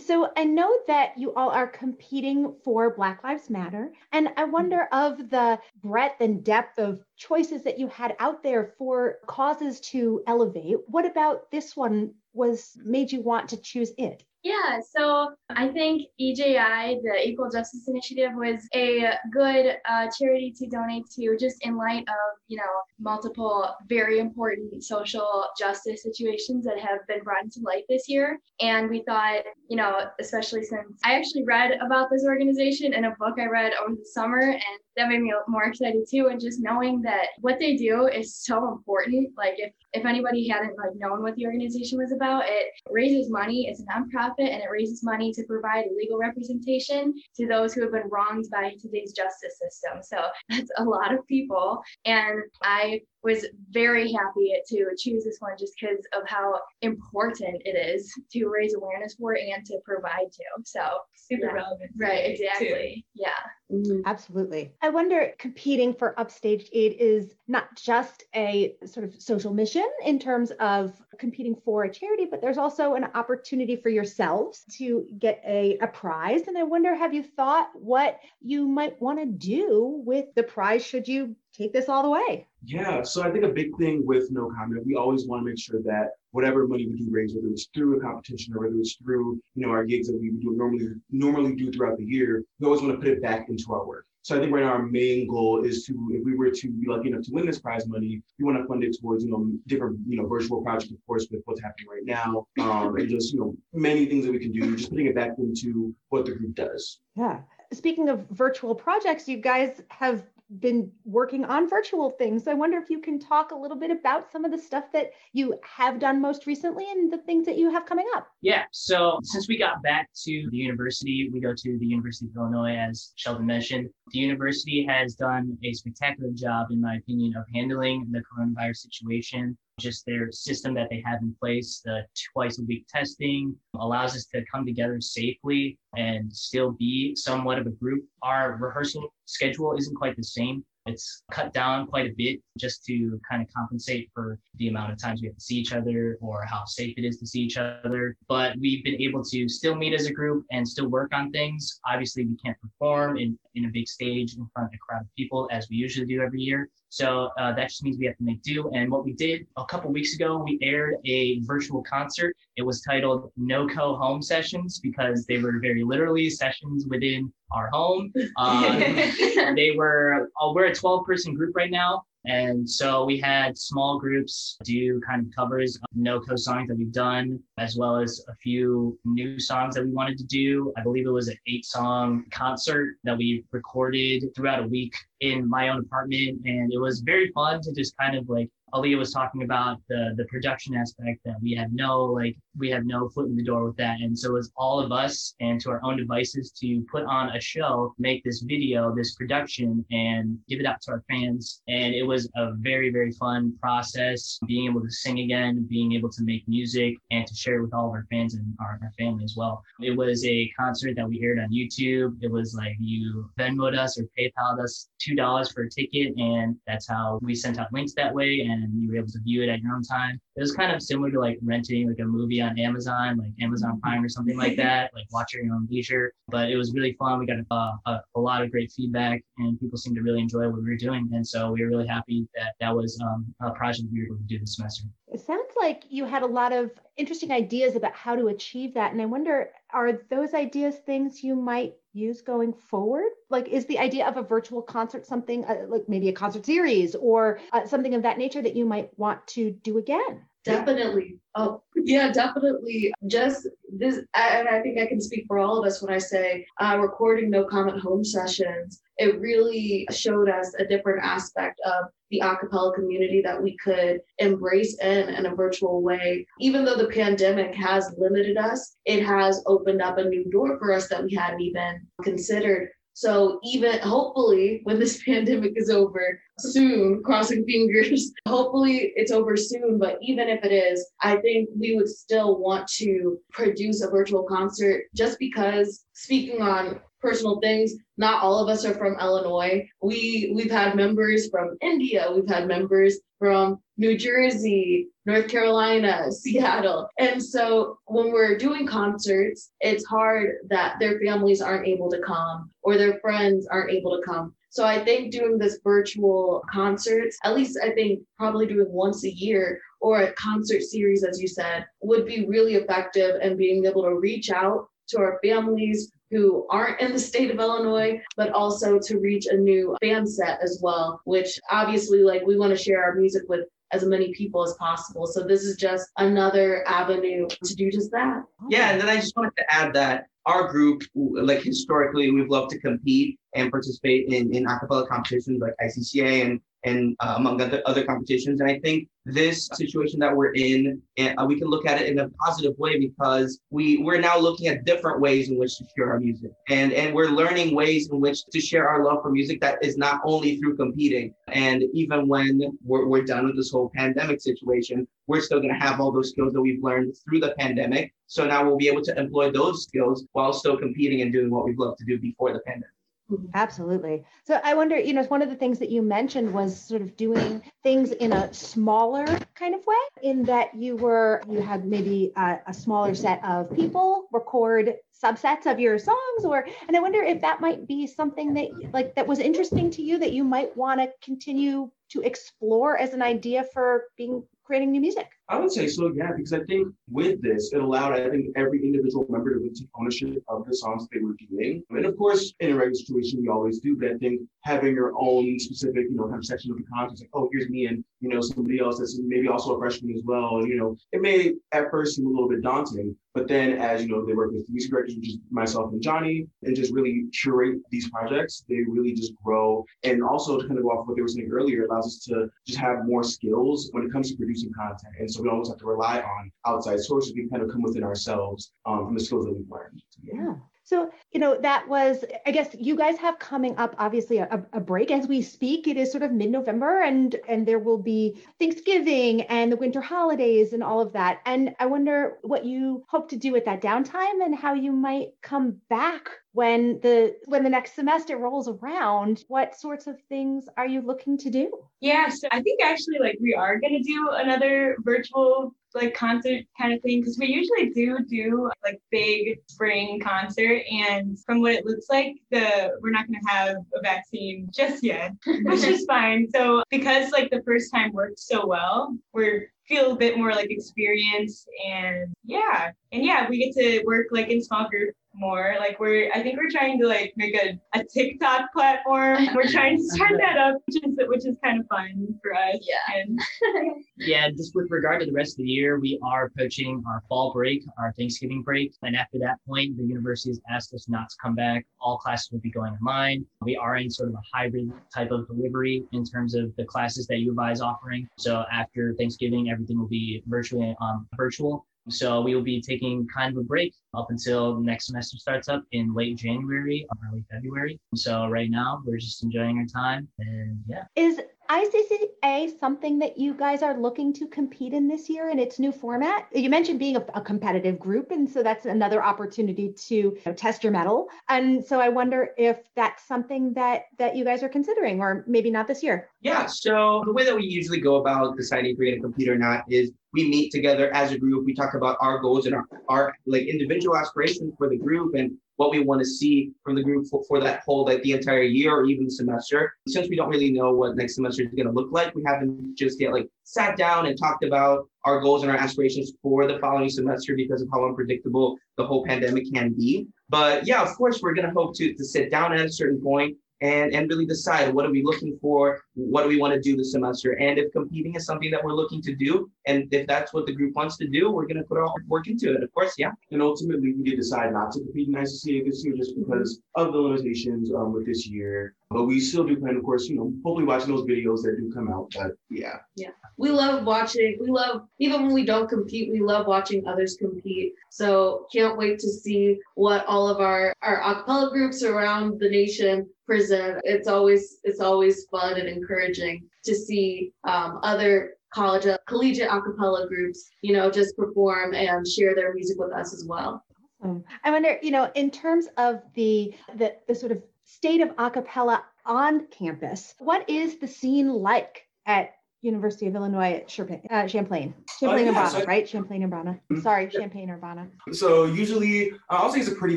So 0.07 0.31
I 0.37 0.45
know 0.45 0.71
that 0.87 1.19
you 1.19 1.35
all 1.35 1.51
are 1.51 1.67
competing 1.67 2.55
for 2.65 2.95
Black 2.95 3.23
Lives 3.23 3.51
Matter. 3.51 3.93
And 4.11 4.31
I 4.37 4.45
wonder 4.45 4.89
mm-hmm. 4.93 5.23
of 5.23 5.31
the 5.31 5.61
breadth 5.83 6.21
and 6.21 6.43
depth 6.43 6.79
of 6.79 7.05
choices 7.17 7.63
that 7.65 7.79
you 7.79 7.89
had 7.89 8.17
out 8.19 8.43
there 8.43 8.75
for 8.79 9.19
causes 9.27 9.81
to 9.93 10.23
elevate. 10.27 10.79
What 10.87 11.07
about 11.07 11.51
this 11.51 11.77
one 11.77 12.15
was 12.33 12.77
made 12.85 13.13
you 13.13 13.21
want 13.21 13.51
to 13.51 13.57
choose 13.59 13.93
it? 13.99 14.25
Yeah, 14.43 14.81
so 14.81 15.35
I 15.51 15.69
think 15.69 16.03
EJI, 16.19 17.01
the 17.03 17.21
Equal 17.25 17.49
Justice 17.49 17.87
Initiative, 17.87 18.33
was 18.35 18.69
a 18.75 19.13
good 19.33 19.77
uh, 19.89 20.09
charity 20.19 20.53
to 20.59 20.67
donate 20.67 21.05
to 21.13 21.37
just 21.39 21.65
in 21.65 21.77
light 21.77 22.03
of, 22.09 22.39
you 22.49 22.57
know, 22.57 22.63
multiple 22.99 23.73
very 23.89 24.19
important 24.19 24.83
social 24.83 25.47
justice 25.57 26.03
situations 26.03 26.65
that 26.65 26.81
have 26.81 27.07
been 27.07 27.23
brought 27.23 27.45
into 27.45 27.61
light 27.61 27.85
this 27.89 28.09
year. 28.09 28.41
And 28.61 28.91
we 28.91 29.05
thought, 29.07 29.43
you 29.69 29.77
know, 29.77 30.01
especially 30.19 30.65
since 30.65 30.99
I 31.05 31.15
actually 31.15 31.45
read 31.45 31.79
about 31.81 32.11
this 32.11 32.25
organization 32.25 32.95
in 32.95 33.05
a 33.05 33.15
book 33.21 33.39
I 33.39 33.47
read 33.47 33.73
over 33.81 33.95
the 33.95 34.05
summer, 34.13 34.41
and 34.41 34.63
that 34.97 35.09
made 35.09 35.21
me 35.21 35.33
more 35.49 35.65
excited 35.65 36.05
too. 36.11 36.29
And 36.31 36.41
just 36.41 36.61
knowing 36.61 37.03
that 37.03 37.29
what 37.41 37.59
they 37.59 37.77
do 37.77 38.07
is 38.07 38.37
so 38.37 38.69
important. 38.73 39.31
Like 39.37 39.55
if 39.59 39.73
if 39.93 40.05
anybody 40.05 40.49
hadn't 40.49 40.77
like 40.79 40.95
known 40.97 41.23
what 41.23 41.35
the 41.37 41.47
organization 41.47 41.99
was 41.99 42.13
about, 42.13 42.45
it 42.47 42.73
raises 42.91 43.31
money. 43.31 43.67
It's 43.69 43.81
a 43.81 43.85
nonprofit 43.85 44.51
and 44.51 44.63
it 44.63 44.71
raises 44.71 45.03
money 45.03 45.33
to 45.33 45.45
provide 45.45 45.85
legal 45.97 46.19
representation 46.19 47.15
to 47.37 47.47
those 47.47 47.75
who 47.75 47.83
have 47.83 47.93
been 47.93 48.09
wronged 48.11 48.47
by 48.51 48.75
today's 48.81 49.13
justice 49.13 49.59
system. 49.61 50.03
So 50.03 50.19
that's 50.49 50.71
a 50.79 50.85
lot 50.85 51.15
of 51.15 51.27
people. 51.27 51.83
And 52.05 52.43
I 52.63 53.03
was 53.23 53.47
very 53.71 54.11
happy 54.13 54.53
to 54.69 54.87
choose 54.99 55.25
this 55.25 55.37
one 55.41 55.53
just 55.59 55.75
because 55.81 56.05
of 56.13 56.29
how 56.29 56.59
important 56.81 57.63
it 57.65 57.77
is 57.77 58.13
to 58.33 58.47
raise 58.49 58.75
awareness 58.75 59.15
for 59.15 59.35
and 59.35 59.65
to 59.67 59.79
provide 59.85 60.31
to. 60.33 60.45
So 60.65 60.81
Super 61.15 61.47
Yeah. 61.47 61.53
relevant. 61.53 61.91
right, 61.97 62.11
today, 62.11 62.37
too. 62.37 62.43
exactly. 62.43 63.07
Yeah. 63.15 63.29
Mhm. 63.71 64.03
Absolutely. 64.05 64.75
I 64.83 64.89
wonder 64.91 65.33
competing 65.39 65.95
for 65.95 66.15
Upstaged 66.19 66.69
Aid 66.73 66.97
is 66.99 67.37
not 67.47 67.75
just 67.77 68.25
a 68.35 68.77
sort 68.85 69.05
of 69.07 69.15
social 69.23 69.55
mission 69.55 69.89
in 70.05 70.19
terms 70.19 70.51
of 70.59 71.01
competing 71.19 71.55
for 71.65 71.85
a 71.85 71.91
charity, 71.93 72.25
but 72.27 72.41
there's 72.43 72.59
also 72.59 72.95
an 72.95 73.05
opportunity 73.15 73.77
for 73.77 73.89
yourselves 73.89 74.65
to 74.79 75.07
get 75.19 75.41
a, 75.47 75.79
a 75.79 75.87
prize. 75.87 76.49
And 76.49 76.59
I 76.59 76.65
wonder, 76.65 76.93
have 76.95 77.15
you 77.15 77.23
thought 77.23 77.71
what 77.75 78.19
you 78.41 78.67
might 78.67 79.01
want 79.01 79.21
to 79.21 79.27
do 79.27 80.03
with 80.05 80.27
the 80.35 80.43
prize 80.43 80.85
should 80.85 81.07
you 81.07 81.37
take 81.53 81.73
this 81.73 81.89
all 81.89 82.03
the 82.03 82.11
way? 82.11 82.47
Yeah, 82.65 83.03
so 83.03 83.23
I 83.23 83.31
think 83.31 83.45
a 83.45 83.49
big 83.49 83.77
thing 83.77 84.07
with 84.07 84.31
No 84.31 84.51
Comment, 84.57 84.87
we 84.87 84.95
always 84.95 85.27
want 85.27 85.41
to 85.41 85.45
make 85.45 85.59
sure 85.59 85.83
that 85.83 86.11
whatever 86.31 86.67
money 86.67 86.87
we 86.87 86.97
do 86.97 87.09
raise, 87.11 87.35
whether 87.35 87.49
it's 87.49 87.69
through 87.75 87.99
a 87.99 88.01
competition 88.01 88.55
or 88.55 88.61
whether 88.61 88.77
it's 88.77 88.97
through, 88.97 89.41
you 89.55 89.67
know, 89.67 89.73
our 89.73 89.85
gigs 89.85 90.09
that 90.09 90.19
we 90.21 90.31
do 90.31 90.53
normally 90.57 90.89
normally 91.11 91.55
do 91.55 91.71
throughout 91.71 91.99
the 91.99 92.05
year, 92.05 92.43
we 92.59 92.67
always 92.67 92.83
want 92.83 92.93
to 92.95 92.99
put 92.99 93.09
it 93.09 93.23
back 93.23 93.49
into 93.49 93.73
our 93.73 93.87
work. 93.87 94.07
So 94.25 94.37
I 94.37 94.39
think 94.39 94.53
right 94.53 94.63
now 94.63 94.75
our 94.75 94.83
main 94.83 95.27
goal 95.27 95.65
is 95.65 95.85
to, 95.87 96.11
if 96.13 96.25
we 96.25 96.37
were 96.37 96.51
to 96.51 96.71
be 96.71 96.87
lucky 96.87 97.09
enough 97.09 97.25
to 97.25 97.33
win 97.33 97.45
this 97.45 97.59
prize 97.59 97.89
money, 97.89 98.23
we 98.39 98.45
want 98.45 98.57
to 98.57 98.65
fund 98.69 98.85
it 98.85 98.97
towards, 99.01 99.25
you 99.25 99.33
know, 99.33 99.51
different, 99.67 99.99
you 100.07 100.17
know, 100.17 100.29
virtual 100.29 100.63
projects, 100.63 100.93
of 100.93 100.99
course, 101.09 101.27
with 101.33 101.43
what's 101.45 101.61
happening 101.61 101.89
right 101.91 102.05
now, 102.05 102.47
um, 102.61 102.95
and 102.97 103.09
just, 103.09 103.33
you 103.33 103.41
know, 103.41 103.57
many 103.73 104.07
things 104.07 104.25
that 104.25 104.31
we 104.31 104.39
can 104.39 104.53
do, 104.53 104.77
just 104.77 104.91
putting 104.91 105.07
it 105.07 105.17
back 105.17 105.33
into 105.39 105.93
what 106.11 106.25
the 106.25 106.33
group 106.33 106.55
does. 106.55 107.01
Yeah. 107.17 107.41
Speaking 107.73 108.09
of 108.11 108.25
virtual 108.31 108.77
projects, 108.77 109.27
you 109.27 109.39
guys 109.39 109.83
have 109.89 110.23
been 110.61 110.91
working 111.05 111.45
on 111.45 111.69
virtual 111.69 112.11
things. 112.11 112.45
So 112.45 112.51
I 112.51 112.55
wonder 112.55 112.79
if 112.79 112.91
you 112.91 113.01
can 113.01 113.19
talk 113.19 113.53
a 113.53 113.55
little 113.55 113.77
bit 113.77 113.91
about 113.91 114.31
some 114.31 114.45
of 114.45 114.51
the 114.51 114.59
stuff 114.59 114.85
that 114.93 115.11
you 115.33 115.59
have 115.63 115.99
done 115.99 116.21
most 116.21 116.47
recently 116.47 116.85
and 116.91 117.13
the 117.13 117.19
things 117.19 117.47
that 117.47 117.57
you 117.57 117.71
have 117.71 117.87
coming 117.87 118.07
up. 118.15 118.27
Yeah. 118.43 118.65
So 118.73 119.19
since 119.23 119.49
we 119.49 119.59
got 119.59 119.83
back 119.83 120.09
to 120.25 120.49
the 120.51 120.57
university, 120.57 121.31
we 121.33 121.41
go 121.41 121.55
to 121.55 121.79
the 121.79 121.87
University 121.87 122.27
of 122.27 122.37
Illinois, 122.37 122.77
as 122.77 123.13
Sheldon 123.17 123.47
mentioned. 123.47 123.89
The 124.13 124.19
university 124.19 124.85
has 124.87 125.15
done 125.15 125.57
a 125.65 125.73
spectacular 125.73 126.31
job, 126.35 126.69
in 126.71 126.81
my 126.81 126.97
opinion, 126.97 127.35
of 127.37 127.45
handling 127.55 128.09
the 128.11 128.21
coronavirus 128.21 128.77
situation. 128.77 129.57
Just 129.83 130.07
their 130.07 130.31
system 130.31 130.75
that 130.75 130.89
they 130.91 131.03
have 131.05 131.21
in 131.23 131.35
place, 131.41 131.83
the 131.85 132.07
twice 132.33 132.61
a 132.61 132.63
week 132.63 132.87
testing 132.89 133.57
allows 133.75 134.15
us 134.15 134.27
to 134.27 134.45
come 134.51 134.65
together 134.65 135.01
safely 135.01 135.77
and 135.97 136.33
still 136.33 136.71
be 136.71 137.17
somewhat 137.17 137.59
of 137.59 137.67
a 137.67 137.71
group. 137.71 138.05
Our 138.23 138.57
rehearsal 138.57 139.13
schedule 139.25 139.75
isn't 139.77 139.97
quite 139.97 140.17
the 140.17 140.23
same. 140.23 140.65
It's 140.87 141.23
cut 141.31 141.53
down 141.53 141.87
quite 141.87 142.07
a 142.07 142.15
bit 142.17 142.41
just 142.59 142.85
to 142.87 143.21
kind 143.29 143.41
of 143.41 143.49
compensate 143.55 144.11
for 144.13 144.39
the 144.57 144.69
amount 144.69 144.93
of 144.93 145.01
times 145.01 145.21
we 145.21 145.29
have 145.29 145.37
to 145.37 145.41
see 145.41 145.57
each 145.57 145.73
other 145.73 146.19
or 146.21 146.45
how 146.45 146.65
safe 146.65 146.95
it 146.97 147.05
is 147.05 147.19
to 147.19 147.27
see 147.27 147.41
each 147.41 147.57
other. 147.57 148.17
But 148.29 148.57
we've 148.59 148.83
been 148.83 149.01
able 149.01 149.25
to 149.25 149.49
still 149.49 149.77
meet 149.77 149.95
as 149.95 150.07
a 150.07 150.13
group 150.13 150.45
and 150.51 150.67
still 150.67 150.89
work 150.89 151.15
on 151.15 151.31
things. 151.31 151.81
Obviously, 151.87 152.27
we 152.27 152.37
can't 152.45 152.57
perform 152.61 153.17
in, 153.17 153.39
in 153.55 153.67
a 153.67 153.69
big 153.69 153.87
stage 153.87 154.37
in 154.37 154.49
front 154.53 154.69
of 154.69 154.75
a 154.75 154.79
crowd 154.79 155.03
of 155.03 155.15
people 155.17 155.49
as 155.53 155.69
we 155.71 155.77
usually 155.77 156.07
do 156.07 156.21
every 156.21 156.41
year. 156.41 156.69
So 156.89 157.31
uh, 157.39 157.55
that 157.55 157.69
just 157.71 157.83
means 157.83 157.97
we 157.99 158.05
have 158.05 158.19
to 158.19 158.25
make 158.25 158.43
do. 158.43 158.71
And 158.75 158.91
what 158.91 159.05
we 159.05 159.15
did 159.15 159.47
a 159.57 159.65
couple 159.65 159.91
weeks 159.91 160.15
ago, 160.15 160.37
we 160.37 160.59
aired 160.61 160.97
a 161.07 161.41
virtual 161.45 161.83
concert. 161.85 162.37
It 162.57 162.63
was 162.63 162.83
titled 162.83 163.33
No 163.37 163.67
Co 163.67 163.97
Home 163.97 164.21
Sessions 164.21 164.79
because 164.79 165.25
they 165.25 165.39
were 165.39 165.59
very 165.59 165.85
literally 165.85 166.29
sessions 166.29 166.87
within 166.87 167.33
our 167.55 167.69
home. 167.73 168.13
Um, 168.37 168.79
they 169.57 169.73
were 169.77 170.31
uh, 170.41 170.53
we're 170.53 170.67
a 170.67 170.75
12 170.75 171.05
person 171.07 171.35
group 171.35 171.55
right 171.55 171.71
now. 171.71 172.05
And 172.25 172.69
so 172.69 173.05
we 173.05 173.19
had 173.19 173.59
small 173.59 173.99
groups 173.99 174.57
do 174.63 175.01
kind 175.01 175.27
of 175.27 175.35
covers 175.35 175.77
of 175.77 175.83
no-co 175.95 176.37
songs 176.37 176.69
that 176.69 176.77
we've 176.77 176.93
done 176.93 177.41
as 177.59 177.77
well 177.77 177.97
as 177.97 178.25
a 178.29 178.35
few 178.37 178.97
new 179.05 179.41
songs 179.41 179.75
that 179.75 179.85
we 179.85 179.91
wanted 179.91 180.19
to 180.19 180.25
do. 180.25 180.73
I 180.77 180.83
believe 180.83 181.07
it 181.07 181.11
was 181.11 181.29
an 181.29 181.37
eight 181.49 181.65
song 181.65 182.25
concert 182.31 182.95
that 183.03 183.19
we 183.19 183.45
recorded 183.51 184.25
throughout 184.37 184.63
a 184.63 184.67
week 184.67 184.95
in 185.21 185.49
my 185.49 185.71
own 185.71 185.81
apartment. 185.81 186.43
And 186.45 186.73
it 186.73 186.79
was 186.79 187.01
very 187.01 187.33
fun 187.33 187.61
to 187.63 187.73
just 187.73 187.97
kind 187.97 188.17
of 188.17 188.29
like 188.29 188.49
Aaliyah 188.75 188.99
was 188.99 189.13
talking 189.13 189.43
about 189.43 189.79
the 189.89 190.15
the 190.17 190.25
production 190.27 190.75
aspect 190.75 191.21
that 191.25 191.37
we 191.43 191.55
had 191.55 191.73
no 191.73 192.05
like 192.05 192.37
we 192.59 192.71
had 192.71 192.87
no 192.87 193.09
foot 193.11 193.27
in 193.27 193.37
the 193.37 193.45
door 193.45 193.65
with 193.67 193.77
that. 193.77 194.01
And 194.01 194.19
so 194.19 194.31
it 194.31 194.35
was 194.35 194.53
all 194.57 194.81
of 194.81 194.93
us 194.93 195.35
and 195.41 195.61
to 195.61 195.71
our 195.71 195.81
own 195.85 195.97
devices 195.97 196.53
to 196.61 196.85
put 196.91 197.05
on 197.05 197.37
a 197.37 197.41
show 197.41 197.95
make 197.99 198.25
this 198.25 198.41
video 198.41 198.95
this 198.95 199.15
production 199.15 199.85
and 199.91 200.39
give 200.49 200.61
it 200.61 200.67
out 200.67 200.81
to 200.83 200.93
our 200.93 201.05
fans. 201.11 201.63
And 201.69 201.95
it 201.95 202.03
was 202.03 202.31
a 202.37 202.53
very 202.55 202.91
very 202.91 203.13
fun 203.13 203.55
process 203.61 204.39
being 204.47 204.71
able 204.71 204.81
to 204.83 204.91
sing 204.91 205.21
again 205.21 205.67
being 205.69 205.93
able 205.93 206.11
to 206.11 206.23
make 206.23 206.47
music 206.49 206.95
and 207.11 207.27
to 207.27 207.35
share 207.35 207.57
it 207.57 207.63
with 207.63 207.75
all 207.75 207.89
of 207.89 207.93
our 207.93 208.07
fans 208.11 208.35
and 208.35 208.47
our, 208.61 208.79
our 208.83 208.93
family 208.99 209.25
as 209.25 209.35
well. 209.37 209.63
It 209.81 209.97
was 209.97 210.25
a 210.25 210.51
concert 210.59 210.97
that 210.97 211.09
we 211.09 211.23
aired 211.23 211.39
on 211.39 211.51
youtube. 211.53 212.17
It 212.23 212.31
was 212.31 212.55
like 212.55 212.77
you 212.79 213.31
venmoed 213.39 213.77
us 213.77 213.99
or 213.99 214.05
paypaled 214.19 214.63
us 214.63 214.89
two 214.99 215.15
dollars 215.15 215.53
for 215.53 215.65
a 215.65 215.71
ticket 215.71 216.15
and 216.17 216.57
that's 216.67 216.89
how 216.89 217.19
we 217.23 217.35
sent 217.35 217.59
out 217.59 217.73
links 217.73 217.93
that 217.95 218.15
way. 218.15 218.41
And 218.41 218.62
you 218.73 218.89
were 218.91 218.97
able 218.97 219.09
to 219.09 219.21
view 219.21 219.43
it 219.43 219.49
at 219.49 219.61
your 219.61 219.75
own 219.75 219.83
time. 219.83 220.21
It 220.37 220.41
was 220.41 220.53
kind 220.53 220.73
of 220.73 220.83
similar 220.83 221.11
to 221.11 221.21
like 221.21 221.39
renting 221.43 221.89
like 221.89 221.99
a 222.01 222.05
movie 222.05 222.41
on 222.41 222.59
amazon 222.59 223.19
like 223.19 223.33
amazon 223.41 223.81
prime 223.81 224.05
or 224.05 224.09
something 224.09 224.37
like 224.37 224.57
that 224.57 224.91
like 224.95 225.07
watch 225.13 225.35
at 225.35 225.45
your 225.45 225.55
own 225.55 225.69
leisure. 225.71 226.13
But 226.29 226.51
it 226.51 226.57
was 226.57 226.73
really 226.73 226.95
fun. 226.99 227.19
We 227.19 227.27
got 227.27 227.39
a, 227.39 227.91
a, 227.91 228.03
a 228.15 228.21
lot 228.21 228.43
of 228.43 228.51
great 228.51 228.73
feedback 228.73 229.23
and 229.39 229.59
people 229.61 229.79
seemed 229.79 229.97
to 229.97 230.03
really 230.03 230.21
enjoy 230.21 230.47
what 230.49 230.63
we 230.63 230.71
were 230.71 230.77
doing. 230.77 231.09
And 231.13 231.27
so 231.27 231.53
we 231.53 231.63
were 231.63 231.69
really 231.69 231.87
happy 231.87 232.27
that 232.35 232.55
that 232.61 232.75
was 232.75 232.99
um, 233.03 233.35
a 233.41 233.51
project 233.51 233.89
we 233.93 234.01
were 234.01 234.07
able 234.07 234.17
to 234.17 234.23
do 234.23 234.39
this 234.39 234.57
semester. 234.57 234.85
It 235.09 235.21
sounds 235.21 235.53
like 235.61 235.85
you 235.89 236.07
had 236.07 236.23
a 236.23 236.27
lot 236.27 236.53
of 236.53 236.71
interesting 236.97 237.33
ideas 237.33 237.77
about 237.77 237.95
how 237.95 238.17
to 238.17 238.29
achieve 238.29 238.75
that. 238.75 238.93
And 238.93 239.03
I 239.03 239.07
wonder, 239.07 239.51
are 239.73 240.01
those 240.11 240.35
ideas 240.35 240.77
things 240.87 241.23
you 241.23 241.35
might 241.35 241.75
use 241.93 242.23
going 242.23 242.53
forward? 242.53 243.11
Like, 243.29 243.49
is 243.49 243.67
the 243.67 243.79
idea 243.79 244.07
of 244.07 244.17
a 244.17 244.23
virtual 244.23 244.63
concert 244.63 245.07
something 245.07 245.45
uh, 245.45 245.67
like 245.69 245.89
maybe 245.89 246.09
a 246.09 246.13
concert 246.13 246.47
series 246.47 246.95
or 246.95 247.41
uh, 247.53 247.67
something 247.67 247.95
of 247.95 248.03
that 248.03 248.19
nature 248.19 248.43
that 248.43 248.57
you 248.57 248.65
might 248.65 248.97
want 248.99 249.27
to 249.29 249.51
do 249.51 249.79
again? 249.79 250.27
Definitely. 250.45 251.19
Oh, 251.35 251.63
yeah, 251.77 252.11
definitely. 252.13 252.93
Just 253.07 253.49
this, 253.73 253.99
and 254.15 254.49
I 254.49 254.61
think 254.61 254.79
I 254.79 254.87
can 254.87 255.01
speak 255.01 255.25
for 255.27 255.39
all 255.39 255.59
of 255.59 255.67
us 255.67 255.81
when 255.81 255.95
I 255.95 255.99
say 255.99 256.45
uh, 256.61 256.79
recording 256.81 257.31
no 257.31 257.45
comment 257.45 257.81
home 257.81 258.05
sessions. 258.05 258.83
It 258.99 259.21
really 259.21 259.87
showed 259.91 260.29
us 260.29 260.55
a 260.59 260.67
different 260.67 261.03
aspect 261.03 261.61
of 261.65 261.87
the 262.11 262.21
acapella 262.21 262.75
community 262.75 263.23
that 263.23 263.41
we 263.43 263.57
could 263.57 264.01
embrace 264.19 264.77
in 264.81 265.09
in 265.11 265.27
a 265.27 265.35
virtual 265.35 265.81
way. 265.81 266.27
Even 266.41 266.65
though 266.65 266.77
the 266.77 266.89
pandemic 266.89 267.55
has 267.55 267.95
limited 267.97 268.37
us, 268.37 268.77
it 268.85 269.05
has 269.05 269.43
opened 269.47 269.81
up 269.81 269.99
a 269.99 270.05
new 270.05 270.29
door 270.31 270.59
for 270.59 270.73
us 270.73 270.89
that 270.89 271.05
we 271.05 271.15
hadn't 271.15 271.41
even 271.41 271.87
considered. 272.03 272.69
So 272.95 273.41
even 273.45 273.79
hopefully 273.81 274.61
when 274.65 274.79
this 274.79 275.03
pandemic 275.07 275.53
is 275.57 275.71
over 275.71 276.21
soon, 276.39 277.03
crossing 277.03 277.45
fingers, 277.45 278.13
hopefully 278.29 278.93
it's 278.97 279.13
over 279.13 279.37
soon. 279.37 279.79
But 279.79 279.99
even 280.03 280.29
if 280.29 280.45
it 280.45 280.53
is, 280.53 280.87
I 281.03 281.17
think 281.17 281.49
we 281.59 281.77
would 281.77 281.89
still 281.89 282.39
want 282.39 282.69
to 282.79 283.19
produce 283.33 283.83
a 283.83 283.91
virtual 283.91 284.25
concert 284.25 284.85
just 284.95 285.19
because 285.19 285.85
speaking 285.93 286.43
on 286.43 286.81
personal 287.03 287.41
things. 287.41 287.73
Not 287.99 288.23
all 288.23 288.39
of 288.39 288.49
us 288.49 288.65
are 288.65 288.75
from 288.75 288.99
Illinois. 288.99 289.69
We 289.83 290.33
we've 290.35 290.51
had 290.51 290.77
members 290.77 291.29
from 291.29 291.57
India, 291.61 292.09
we've 292.15 292.29
had 292.29 292.47
members 292.47 293.01
from 293.19 293.59
New 293.83 293.99
Jersey, 293.99 294.91
North 295.07 295.27
Carolina, 295.27 296.13
Seattle. 296.13 296.89
And 297.01 297.21
so 297.21 297.81
when 297.87 298.13
we're 298.13 298.39
doing 298.39 298.65
concerts, 298.65 299.51
it's 299.59 299.85
hard 299.85 300.37
that 300.51 300.77
their 300.79 301.01
families 301.01 301.43
aren't 301.43 301.67
able 301.67 301.91
to 301.91 301.99
come 301.99 302.53
or 302.63 302.79
their 302.79 303.01
friends 303.01 303.49
aren't 303.51 303.73
able 303.73 303.97
to 303.97 304.03
come. 304.05 304.37
So 304.51 304.65
I 304.65 304.85
think 304.85 305.11
doing 305.11 305.37
this 305.37 305.59
virtual 305.65 306.45
concerts, 306.49 307.19
at 307.25 307.35
least 307.35 307.59
I 307.61 307.71
think 307.71 307.99
probably 308.17 308.47
doing 308.47 308.71
once 308.71 309.03
a 309.05 309.11
year 309.11 309.61
or 309.81 310.03
a 310.03 310.13
concert 310.13 310.63
series, 310.63 311.03
as 311.03 311.21
you 311.21 311.27
said, 311.27 311.67
would 311.81 312.07
be 312.07 312.25
really 312.27 312.55
effective 312.55 313.17
and 313.21 313.37
being 313.37 313.67
able 313.67 313.83
to 313.83 313.99
reach 313.99 314.31
out 314.31 314.69
to 314.91 314.99
our 314.99 315.19
families, 315.25 315.91
who 316.13 316.47
aren't 316.51 316.79
in 316.79 316.93
the 316.93 316.99
state 316.99 317.31
of 317.31 317.41
Illinois, 317.41 317.99
but 318.19 318.31
also 318.33 318.79
to 318.79 318.99
reach 318.99 319.27
a 319.27 319.37
new 319.37 319.75
fan 319.81 320.07
set 320.07 320.39
as 320.43 320.61
well, 320.63 321.01
which 321.05 321.41
obviously, 321.51 322.03
like, 322.03 322.23
we 322.27 322.37
want 322.37 322.51
to 322.51 322.63
share 322.63 322.85
our 322.85 322.95
music 322.95 323.23
with 323.31 323.47
as 323.73 323.85
many 323.85 324.13
people 324.13 324.45
as 324.45 324.55
possible. 324.55 325.07
So 325.07 325.23
this 325.23 325.43
is 325.43 325.57
just 325.57 325.91
another 325.97 326.67
avenue 326.69 327.27
to 327.43 327.55
do 327.55 327.71
just 327.71 327.91
that. 327.93 328.23
Yeah, 328.51 328.71
and 328.71 328.81
then 328.81 328.89
I 328.89 328.97
just 328.97 329.17
wanted 329.17 329.33
to 329.39 329.45
add 329.53 329.73
that 329.75 330.07
our 330.27 330.49
group, 330.49 330.83
like 330.95 331.43
historically, 331.43 332.11
we've 332.11 332.29
loved 332.29 332.51
to 332.51 332.61
compete 332.61 333.19
and 333.35 333.51
participate 333.51 334.07
in, 334.09 334.35
in 334.35 334.45
acapella 334.45 334.87
competitions 334.87 335.41
like 335.41 335.55
ICCA 335.63 336.27
and 336.27 336.41
and 336.65 336.97
uh, 337.01 337.15
among 337.17 337.41
other, 337.41 337.61
other 337.67 337.85
competitions. 337.85 338.41
And 338.41 338.49
I 338.49 338.61
think 338.61 338.89
this 339.05 339.49
situation 339.55 339.99
that 340.01 340.15
we're 340.15 340.33
in, 340.35 340.81
uh, 340.99 341.25
we 341.27 341.39
can 341.39 341.49
look 341.49 341.67
at 341.67 341.81
it 341.81 341.89
in 341.89 341.99
a 341.99 342.09
positive 342.11 342.57
way 342.59 342.79
because 342.79 343.41
we 343.51 343.79
we're 343.79 344.01
now 344.01 344.19
looking 344.19 344.47
at 344.47 344.65
different 344.65 345.01
ways 345.01 345.29
in 345.29 345.37
which 345.39 345.57
to 345.59 345.65
share 345.77 345.91
our 345.91 345.99
music, 345.99 346.31
and 346.49 346.73
and 346.73 346.95
we're 346.95 347.09
learning 347.09 347.55
ways 347.55 347.89
in 347.91 348.01
which 348.01 348.25
to 348.27 348.41
share 348.41 348.69
our 348.69 348.85
love 348.85 349.03
for 349.03 349.11
music 349.11 349.41
that 349.41 349.63
is 349.63 349.77
not 349.77 350.01
only 350.05 350.37
through 350.37 350.57
competing. 350.57 351.15
And 351.29 351.65
even 351.73 352.07
when 352.07 352.41
we're, 352.63 352.87
we're 352.87 353.05
done 353.05 353.27
with 353.27 353.37
this 353.37 353.51
whole 353.51 353.71
pandemic 353.75 354.21
situation, 354.21 354.87
we're 355.07 355.21
still 355.21 355.41
going 355.41 355.53
to 355.53 355.61
have 355.61 355.81
all 355.81 355.91
those 355.91 356.11
skills 356.11 356.33
that 356.35 356.41
we've 356.41 356.63
learned 356.63 356.95
through 357.05 357.21
the 357.21 357.35
pandemic. 357.39 357.93
So 358.07 358.27
now 358.27 358.45
we'll 358.45 358.57
be 358.57 358.69
able 358.69 358.83
to 358.83 358.99
employ 358.99 359.31
those 359.31 359.65
skills 359.65 360.05
while 360.13 360.33
still 360.33 360.57
competing 360.57 361.03
and 361.03 361.13
doing 361.13 361.31
what 361.31 361.45
we've 361.45 361.59
loved 361.59 361.79
to 361.79 361.85
do 361.85 361.99
before 361.99 362.33
the 362.33 362.41
pandemic. 362.41 362.69
Mm-hmm. 363.13 363.27
Absolutely. 363.35 364.05
So 364.25 364.41
I 364.43 364.55
wonder, 364.55 364.79
you 364.79 364.95
know, 364.95 365.03
one 365.05 365.21
of 365.21 365.29
the 365.29 365.37
things 365.37 365.59
that 365.59 365.71
you 365.71 365.83
mentioned 365.83 366.33
was 366.33 366.59
sort 366.59 366.81
of 366.81 366.97
doing 366.97 367.43
things 367.63 367.93
in 367.93 368.13
a 368.13 368.33
smaller 368.33 369.05
kind 369.35 369.55
of 369.55 369.67
way, 369.67 369.77
in 370.03 370.25
that 370.25 370.55
you 370.55 370.77
were, 370.77 371.23
you 371.29 371.43
had 371.43 371.67
maybe 371.67 372.13
a, 372.17 372.39
a 372.47 372.55
smaller 372.55 372.95
set 372.95 373.23
of 373.25 373.55
people 373.55 374.09
record 374.13 374.75
subsets 375.03 375.51
of 375.51 375.59
your 375.59 375.79
songs 375.79 376.25
or 376.25 376.47
and 376.69 376.77
i 376.77 376.81
wonder 376.81 377.03
if 377.03 377.21
that 377.21 377.41
might 377.41 377.67
be 377.67 377.87
something 377.89 378.35
that 378.35 378.47
like 378.73 378.95
that 378.95 379.07
was 379.07 379.19
interesting 379.19 379.69
to 379.69 379.83
you 379.83 379.99
that 379.99 380.13
you 380.13 380.23
might 380.23 380.57
want 380.57 380.81
to 380.81 380.89
continue 381.03 381.69
to 381.89 382.01
explore 382.03 382.79
as 382.79 382.95
an 382.95 383.03
idea 383.03 383.45
for 383.53 383.85
being 383.97 384.23
creating 384.45 384.71
new 384.71 384.81
music 384.81 385.09
I 385.29 385.39
would 385.39 385.53
say 385.53 385.67
so, 385.69 385.93
yeah, 385.95 386.11
because 386.15 386.33
I 386.33 386.45
think 386.45 386.69
with 386.91 387.23
this, 387.23 387.53
it 387.53 387.63
allowed, 387.63 387.93
I 387.93 388.11
think, 388.11 388.27
every 388.37 388.63
individual 388.63 389.07
member 389.09 389.31
to 389.33 389.37
really 389.39 389.55
take 389.55 389.69
ownership 389.79 390.23
of 390.29 390.45
the 390.47 390.55
songs 390.55 390.87
they 390.93 391.01
were 391.01 391.17
doing. 391.31 391.63
And 391.71 391.87
of 391.87 391.97
course, 391.97 392.35
in 392.41 392.51
a 392.51 392.55
regular 392.55 392.75
situation, 392.75 393.23
we 393.23 393.29
always 393.29 393.61
do, 393.61 393.77
but 393.77 393.93
I 393.93 393.99
think 393.99 394.21
having 394.43 394.75
your 394.75 394.93
own 394.99 395.39
specific, 395.39 395.87
you 395.89 395.97
know, 395.97 396.05
kind 396.05 396.19
of 396.19 396.27
section 396.27 396.51
of 396.51 396.59
the 396.59 396.65
content, 396.65 397.01
like, 397.01 397.11
oh, 397.15 397.31
here's 397.33 397.49
me 397.49 397.67
and, 397.67 397.85
you 398.01 398.09
know, 398.09 398.21
somebody 398.21 398.59
else 398.59 398.79
that's 398.79 399.01
maybe 399.03 399.29
also 399.29 399.55
a 399.55 399.59
freshman 399.59 399.95
as 399.95 400.03
well. 400.05 400.39
And, 400.39 400.49
you 400.49 400.57
know, 400.57 400.77
it 400.91 401.01
may 401.01 401.35
at 401.53 401.71
first 401.71 401.97
seem 401.97 402.07
a 402.07 402.11
little 402.11 402.29
bit 402.29 402.43
daunting, 402.43 402.97
but 403.15 403.29
then 403.29 403.53
as, 403.53 403.83
you 403.83 403.89
know, 403.89 404.05
they 404.05 404.15
work 404.15 404.33
with 404.33 404.49
music 404.49 404.71
directors, 404.71 404.97
which 404.97 405.09
is 405.09 405.19
myself 405.31 405.73
and 405.73 405.81
Johnny, 405.81 406.27
and 406.43 406.57
just 406.57 406.73
really 406.73 407.05
curate 407.13 407.59
these 407.71 407.89
projects, 407.91 408.45
they 408.49 408.63
really 408.67 408.93
just 408.93 409.15
grow. 409.23 409.65
And 409.85 410.03
also 410.03 410.41
to 410.41 410.47
kind 410.47 410.59
of 410.59 410.65
go 410.65 410.71
off 410.71 410.89
what 410.89 410.97
they 410.97 411.03
were 411.03 411.09
saying 411.09 411.31
earlier, 411.31 411.67
allows 411.67 411.87
us 411.87 412.05
to 412.07 412.29
just 412.47 412.59
have 412.59 412.85
more 412.85 413.05
skills 413.05 413.69
when 413.73 413.85
it 413.85 413.93
comes 413.93 414.11
to 414.11 414.17
producing 414.17 414.53
content. 414.53 414.95
And 414.99 415.12
so 415.13 415.23
we 415.23 415.29
almost 415.29 415.51
have 415.51 415.59
to 415.59 415.67
rely 415.67 416.01
on 416.01 416.31
outside 416.47 416.81
sources. 416.81 417.13
We 417.15 417.29
kind 417.29 417.43
of 417.43 417.51
come 417.51 417.63
within 417.63 417.85
ourselves 417.85 418.53
um, 418.67 418.87
from 418.87 418.95
the 418.95 419.05
skills 419.05 419.27
that 419.27 419.33
we've 419.37 419.51
learned. 419.51 419.83
Yeah. 420.03 420.35
So, 420.65 420.91
you 421.11 421.19
know, 421.19 421.39
that 421.41 421.69
was, 421.69 422.05
I 422.25 422.31
guess 422.31 422.55
you 422.59 422.77
guys 422.77 422.97
have 422.99 423.19
coming 423.19 423.59
up, 423.59 423.75
obviously, 423.79 424.19
a, 424.19 424.47
a 424.53 424.61
break 424.61 424.91
as 424.91 425.09
we 425.09 425.21
speak. 425.21 425.67
It 425.67 425.77
is 425.77 425.91
sort 425.91 426.05
of 426.05 426.13
mid-November 426.13 426.83
and 426.83 427.17
and 427.29 427.47
there 427.47 427.59
will 427.59 427.79
be 427.79 428.23
Thanksgiving 428.39 429.23
and 429.23 429.51
the 429.51 429.57
winter 429.57 429.81
holidays 429.81 430.53
and 430.53 430.63
all 430.63 430.81
of 430.81 430.93
that. 430.93 431.21
And 431.27 431.55
I 431.59 431.67
wonder 431.67 432.19
what 432.23 432.45
you 432.45 432.85
hope 432.89 433.11
to 433.11 433.17
do 433.17 433.35
at 433.37 433.45
that 433.45 433.61
downtime 433.61 434.25
and 434.25 434.35
how 434.35 434.55
you 434.55 434.73
might 434.73 435.09
come 435.21 435.61
back 435.69 436.11
when 436.33 436.81
the 436.81 437.15
when 437.27 437.43
the 437.43 437.51
next 437.51 437.75
semester 437.75 438.17
rolls 438.17 438.49
around 438.49 439.25
what 439.29 439.59
sorts 439.59 439.87
of 439.87 440.01
things 440.09 440.47
are 440.57 440.67
you 440.67 440.81
looking 440.81 441.17
to 441.19 441.31
do? 441.31 441.51
Yeah 441.81 442.09
so 442.09 442.29
i 442.31 442.41
think 442.41 442.61
actually 442.63 442.99
like 443.01 443.19
we 443.21 443.35
are 443.35 443.59
going 443.59 443.75
to 443.75 443.83
do 443.83 444.09
another 444.13 444.77
virtual 444.81 445.55
like 445.75 445.95
concert 445.95 446.45
kind 446.61 446.73
of 446.73 446.83
thing 446.83 447.01
because 447.01 447.19
we 447.19 447.27
usually 447.27 447.71
do 447.71 447.99
do 448.09 448.51
like 448.65 448.81
big 448.91 449.39
spring 449.49 450.01
concert 450.01 450.63
and 450.71 451.19
from 451.25 451.41
what 451.41 451.53
it 451.53 451.65
looks 451.65 451.87
like 451.89 452.15
the 452.31 452.71
we're 452.81 452.91
not 452.91 453.07
going 453.07 453.19
to 453.21 453.29
have 453.31 453.57
a 453.75 453.81
vaccine 453.83 454.49
just 454.53 454.83
yet 454.83 455.13
which 455.27 455.65
is 455.65 455.85
fine. 455.87 456.29
So 456.35 456.63
because 456.71 457.11
like 457.13 457.31
the 457.31 457.43
first 457.43 457.73
time 457.73 457.93
worked 457.93 458.19
so 458.19 458.47
well 458.47 458.97
we're 459.13 459.51
feel 459.67 459.93
a 459.93 459.97
bit 459.97 460.19
more 460.19 460.33
like 460.33 460.51
experience 460.51 461.47
and 461.67 462.13
yeah. 462.25 462.73
And 462.91 463.05
yeah 463.05 463.29
we 463.29 463.39
get 463.39 463.55
to 463.55 463.83
work 463.87 464.09
like 464.11 464.29
in 464.29 464.43
small 464.43 464.69
group 464.69 464.95
more. 465.15 465.57
Like 465.59 465.79
we're 465.81 466.11
I 466.13 466.23
think 466.23 466.39
we're 466.39 466.51
trying 466.51 466.81
to 466.81 466.87
like 466.87 467.13
make 467.17 467.35
a, 467.35 467.59
a 467.79 467.85
TikTok 467.85 468.53
platform. 468.53 469.29
We're 469.35 469.49
trying 469.49 469.79
to 469.79 469.85
start 469.85 470.13
that 470.19 470.39
up, 470.39 470.57
which 470.67 470.77
is 470.77 470.99
which 471.09 471.27
is 471.27 471.37
kind 471.43 471.61
of 471.61 471.67
fun 471.69 472.15
for 472.23 472.35
us. 472.35 472.59
Yeah. 472.63 473.01
And 473.01 473.21
yeah, 473.97 474.31
just 474.31 474.55
with 474.55 474.71
regard 474.71 475.01
to 475.01 475.07
the 475.07 475.13
rest 475.13 475.35
of 475.35 475.39
the 475.39 475.51
year, 475.51 475.79
we 475.79 475.99
are 476.05 476.27
approaching 476.27 476.83
our 476.87 477.03
fall 477.09 477.33
break, 477.33 477.63
our 477.79 477.93
Thanksgiving 477.93 478.43
break. 478.43 478.75
And 478.83 478.97
after 478.97 479.19
that 479.21 479.39
point, 479.47 479.77
the 479.77 479.85
university 479.85 480.31
has 480.31 480.41
asked 480.51 480.75
us 480.75 480.89
not 480.89 481.09
to 481.11 481.17
come 481.23 481.35
back. 481.35 481.67
All 481.81 481.99
classes 481.99 482.31
will 482.31 482.41
be 482.41 482.51
going 482.51 482.73
online. 482.73 483.25
We 483.43 483.57
are 483.57 483.77
in 483.77 483.91
sort 483.91 484.11
of 484.11 484.15
a 484.15 484.23
hybrid 484.33 484.73
type 484.95 485.11
of 485.11 485.27
delivery 485.27 485.85
in 485.93 486.05
terms 486.05 486.35
of 486.35 486.55
the 486.57 486.65
classes 486.65 487.07
that 487.07 487.19
U 487.19 487.33
of 487.33 487.39
I 487.39 487.53
is 487.53 487.61
offering. 487.61 488.09
So 488.19 488.45
after 488.53 488.95
Thanksgiving, 488.95 489.51
everything 489.51 489.79
will 489.79 489.89
be 489.89 490.23
virtually 490.27 490.75
um, 490.81 491.07
virtual. 491.17 491.67
So 491.89 492.21
we 492.21 492.35
will 492.35 492.43
be 492.43 492.61
taking 492.61 493.07
kind 493.15 493.37
of 493.37 493.41
a 493.41 493.45
break 493.45 493.75
up 493.95 494.07
until 494.11 494.61
next 494.61 494.87
semester 494.87 495.17
starts 495.19 495.49
up 495.49 495.65
in 495.73 495.95
late 495.95 496.17
January 496.17 496.87
or 496.89 497.09
early 497.09 497.25
February. 497.31 497.81
So 497.95 498.29
right 498.29 498.51
now 498.51 498.83
we're 498.85 498.99
just 498.99 499.23
enjoying 499.25 499.59
our 499.59 499.67
time 499.67 500.09
and 500.19 500.61
yeah. 500.69 500.85
Is 500.97 501.21
ICCA 501.53 502.59
something 502.59 502.99
that 503.01 503.19
you 503.19 503.35
guys 503.35 503.61
are 503.61 503.79
looking 503.79 504.11
to 504.15 504.27
compete 504.27 504.73
in 504.73 504.89
this 504.89 505.11
year 505.11 505.29
in 505.29 505.39
its 505.39 505.59
new 505.59 505.71
format? 505.71 506.27
You 506.33 506.49
mentioned 506.49 506.79
being 506.79 506.97
a, 506.97 507.05
a 507.15 507.21
competitive 507.21 507.79
group, 507.79 508.11
and 508.11 508.29
so 508.29 508.43
that's 508.43 508.65
another 508.65 509.05
opportunity 509.05 509.75
to 509.89 509.95
you 509.95 510.19
know, 510.25 510.33
test 510.33 510.65
your 510.65 510.73
mettle. 510.73 511.09
And 511.29 511.63
so 511.63 511.79
I 511.79 511.91
wonder 511.91 512.31
if 512.39 512.57
that's 512.75 513.07
something 513.07 513.53
that 513.53 513.83
that 513.99 514.17
you 514.17 514.25
guys 514.25 514.43
are 514.43 514.49
considering, 514.49 515.01
or 515.01 515.25
maybe 515.29 515.51
not 515.51 515.69
this 515.69 515.83
year. 515.83 516.09
Yeah. 516.23 516.47
So 516.47 517.03
the 517.05 517.13
way 517.13 517.27
that 517.27 517.37
we 517.37 517.45
usually 517.45 517.81
go 517.81 517.97
about 517.97 518.35
deciding 518.39 518.71
if 518.71 518.79
we're 518.79 518.91
going 518.93 519.03
to 519.03 519.03
compete 519.03 519.29
or 519.29 519.37
not 519.37 519.65
is 519.69 519.93
we 520.15 520.29
meet 520.29 520.53
together 520.53 520.93
as 520.95 521.13
a 521.13 521.19
group. 521.19 521.45
We 521.45 521.55
talk 521.55 521.75
about 521.75 521.99
our 522.01 522.19
goals 522.19 522.47
and 522.47 522.55
our, 522.55 522.65
our 522.89 523.15
like 523.27 523.43
individual 523.43 523.97
aspirations 523.97 524.55
for 524.57 524.71
the 524.71 524.79
group 524.79 525.15
and 525.17 525.37
what 525.63 525.71
we 525.71 525.79
want 525.79 526.01
to 526.01 526.05
see 526.05 526.51
from 526.65 526.75
the 526.75 526.83
group 526.83 527.07
for, 527.07 527.23
for 527.29 527.41
that 527.41 527.63
whole 527.65 527.85
like 527.85 528.03
the 528.03 528.13
entire 528.13 528.43
year 528.43 528.75
or 528.75 528.85
even 528.87 529.09
semester. 529.09 529.73
Since 529.87 530.09
we 530.09 530.17
don't 530.17 530.29
really 530.29 530.51
know 530.51 530.73
what 530.73 530.97
next 530.97 531.15
semester 531.15 531.45
is 531.45 531.55
going 531.55 531.69
to 531.69 531.73
look 531.73 531.93
like, 531.93 532.13
we 532.17 532.23
haven't 532.27 532.75
just 532.77 533.01
yet 533.01 533.13
like 533.13 533.29
sat 533.45 533.77
down 533.77 534.07
and 534.07 534.19
talked 534.19 534.43
about 534.45 534.89
our 535.05 535.21
goals 535.21 535.43
and 535.43 535.53
our 535.53 535.57
aspirations 535.57 536.15
for 536.21 536.49
the 536.49 536.59
following 536.59 536.91
semester 536.91 537.37
because 537.37 537.63
of 537.63 537.69
how 537.73 537.85
unpredictable 537.87 538.57
the 538.77 538.85
whole 538.85 539.05
pandemic 539.07 539.45
can 539.55 539.73
be. 539.73 540.09
But 540.29 540.67
yeah, 540.67 540.83
of 540.83 540.97
course, 540.97 541.21
we're 541.23 541.35
going 541.35 541.47
to 541.47 541.55
hope 541.55 541.77
to, 541.77 541.95
to 541.95 542.05
sit 542.05 542.29
down 542.29 542.53
at 542.53 542.67
a 542.67 542.73
certain 542.73 543.01
point 543.01 543.37
and, 543.61 543.95
and 543.95 544.11
really 544.11 544.27
decide 544.27 544.75
what 544.75 544.85
are 544.85 544.91
we 544.91 545.05
looking 545.05 545.39
for, 545.41 545.81
what 545.95 546.25
do 546.25 546.29
we 546.29 546.39
want 546.39 546.53
to 546.53 546.61
do 546.61 546.77
this 546.77 546.91
semester, 546.91 547.39
and 547.39 547.59
if 547.61 547.71
competing 547.71 548.17
is 548.17 548.27
something 548.27 548.51
that 548.51 548.63
we're 548.65 548.73
looking 548.73 549.01
to 549.03 549.15
do, 549.15 549.49
and 549.67 549.89
if 549.93 550.07
that's 550.07 550.33
what 550.33 550.47
the 550.47 550.53
group 550.53 550.75
wants 550.75 550.97
to 550.99 551.07
do, 551.07 551.31
we're 551.31 551.47
going 551.47 551.59
to 551.59 551.63
put 551.65 551.79
our 551.79 551.89
work 552.09 552.27
into 552.27 552.53
it. 552.53 552.63
Of 552.63 552.73
course, 552.75 552.95
yeah. 552.99 553.13
And 553.31 553.41
ultimately, 553.41 553.93
we 553.93 554.03
did 554.11 554.17
decide 554.17 554.53
not 554.53 554.73
to 554.73 554.81
compete 554.81 555.09
in 555.09 555.15
ICCA 555.15 555.65
this 555.65 555.85
year 555.85 555.95
just 555.97 556.17
because 556.17 556.61
of 556.75 556.93
the 556.93 556.99
limitations 556.99 557.73
um, 557.73 557.93
with 557.93 558.07
this 558.07 558.27
year. 558.27 558.75
But 558.91 559.05
we 559.05 559.21
still 559.21 559.45
do 559.45 559.57
plan, 559.57 559.77
of 559.77 559.85
course, 559.85 560.09
you 560.09 560.17
know, 560.17 560.33
hopefully 560.45 560.65
watching 560.65 560.95
those 560.95 561.07
videos 561.07 561.43
that 561.43 561.57
do 561.59 561.73
come 561.73 561.91
out. 561.91 562.13
But 562.15 562.33
yeah. 562.51 562.79
Yeah. 562.97 563.11
We 563.39 563.51
love 563.51 563.85
watching, 563.85 564.37
we 564.41 564.51
love, 564.51 564.83
even 564.99 565.23
when 565.23 565.33
we 565.33 565.47
don't 565.47 565.69
compete, 565.69 566.13
we 566.13 566.21
love 566.21 566.47
watching 566.47 566.87
others 566.87 567.17
compete. 567.17 567.73
So 567.91 568.47
can't 568.53 568.77
wait 568.77 568.99
to 568.99 569.09
see 569.09 569.59
what 569.77 570.05
all 570.07 570.29
of 570.29 570.41
our, 570.41 570.75
our 570.83 571.01
acapella 571.01 571.51
groups 571.51 571.83
around 571.83 572.39
the 572.39 572.51
nation 572.51 573.09
present. 573.27 573.81
It's 573.85 574.09
always, 574.09 574.59
it's 574.65 574.81
always 574.81 575.25
fun 575.27 575.59
and 575.59 575.69
encouraging 575.69 576.45
to 576.65 576.75
see 576.75 577.33
um, 577.45 577.81
other 577.83 578.35
college, 578.53 578.87
collegiate 579.07 579.49
acapella 579.49 580.09
groups, 580.09 580.51
you 580.63 580.73
know, 580.73 580.91
just 580.91 581.17
perform 581.17 581.75
and 581.75 582.07
share 582.07 582.35
their 582.35 582.55
music 582.55 582.79
with 582.79 582.93
us 582.93 583.13
as 583.13 583.25
well. 583.27 583.65
Um, 584.03 584.25
I 584.45 584.51
wonder, 584.51 584.79
you 584.83 584.91
know, 584.91 585.11
in 585.15 585.31
terms 585.31 585.69
of 585.77 586.03
the, 586.15 586.55
the 586.77 586.97
the 587.07 587.15
sort 587.15 587.33
of 587.33 587.43
state 587.65 588.01
of 588.01 588.09
acapella 588.17 588.83
on 589.07 589.47
campus, 589.49 590.15
what 590.19 590.49
is 590.49 590.79
the 590.79 590.89
scene 590.89 591.29
like 591.29 591.87
at 592.07 592.33
University 592.63 593.07
of 593.09 593.17
Illinois 593.17 593.55
at 593.55 593.67
Champaign, 593.69 594.01
uh, 594.11 594.27
Champlain, 594.29 594.73
Champlain 595.01 595.27
yeah, 595.27 595.33
Urbana, 595.33 595.51
so- 595.51 595.65
right? 595.65 595.89
Champlain 595.89 596.23
Urbana. 596.23 596.61
Mhm. 596.71 596.83
Sorry, 596.83 597.09
Champaign 597.09 597.51
Urbana. 597.51 597.89
So 598.13 598.45
usually, 598.45 599.11
uh, 599.11 599.17
I'll 599.31 599.53
say 599.53 599.59
it's 599.59 599.69
a 599.69 599.75
pretty 599.75 599.97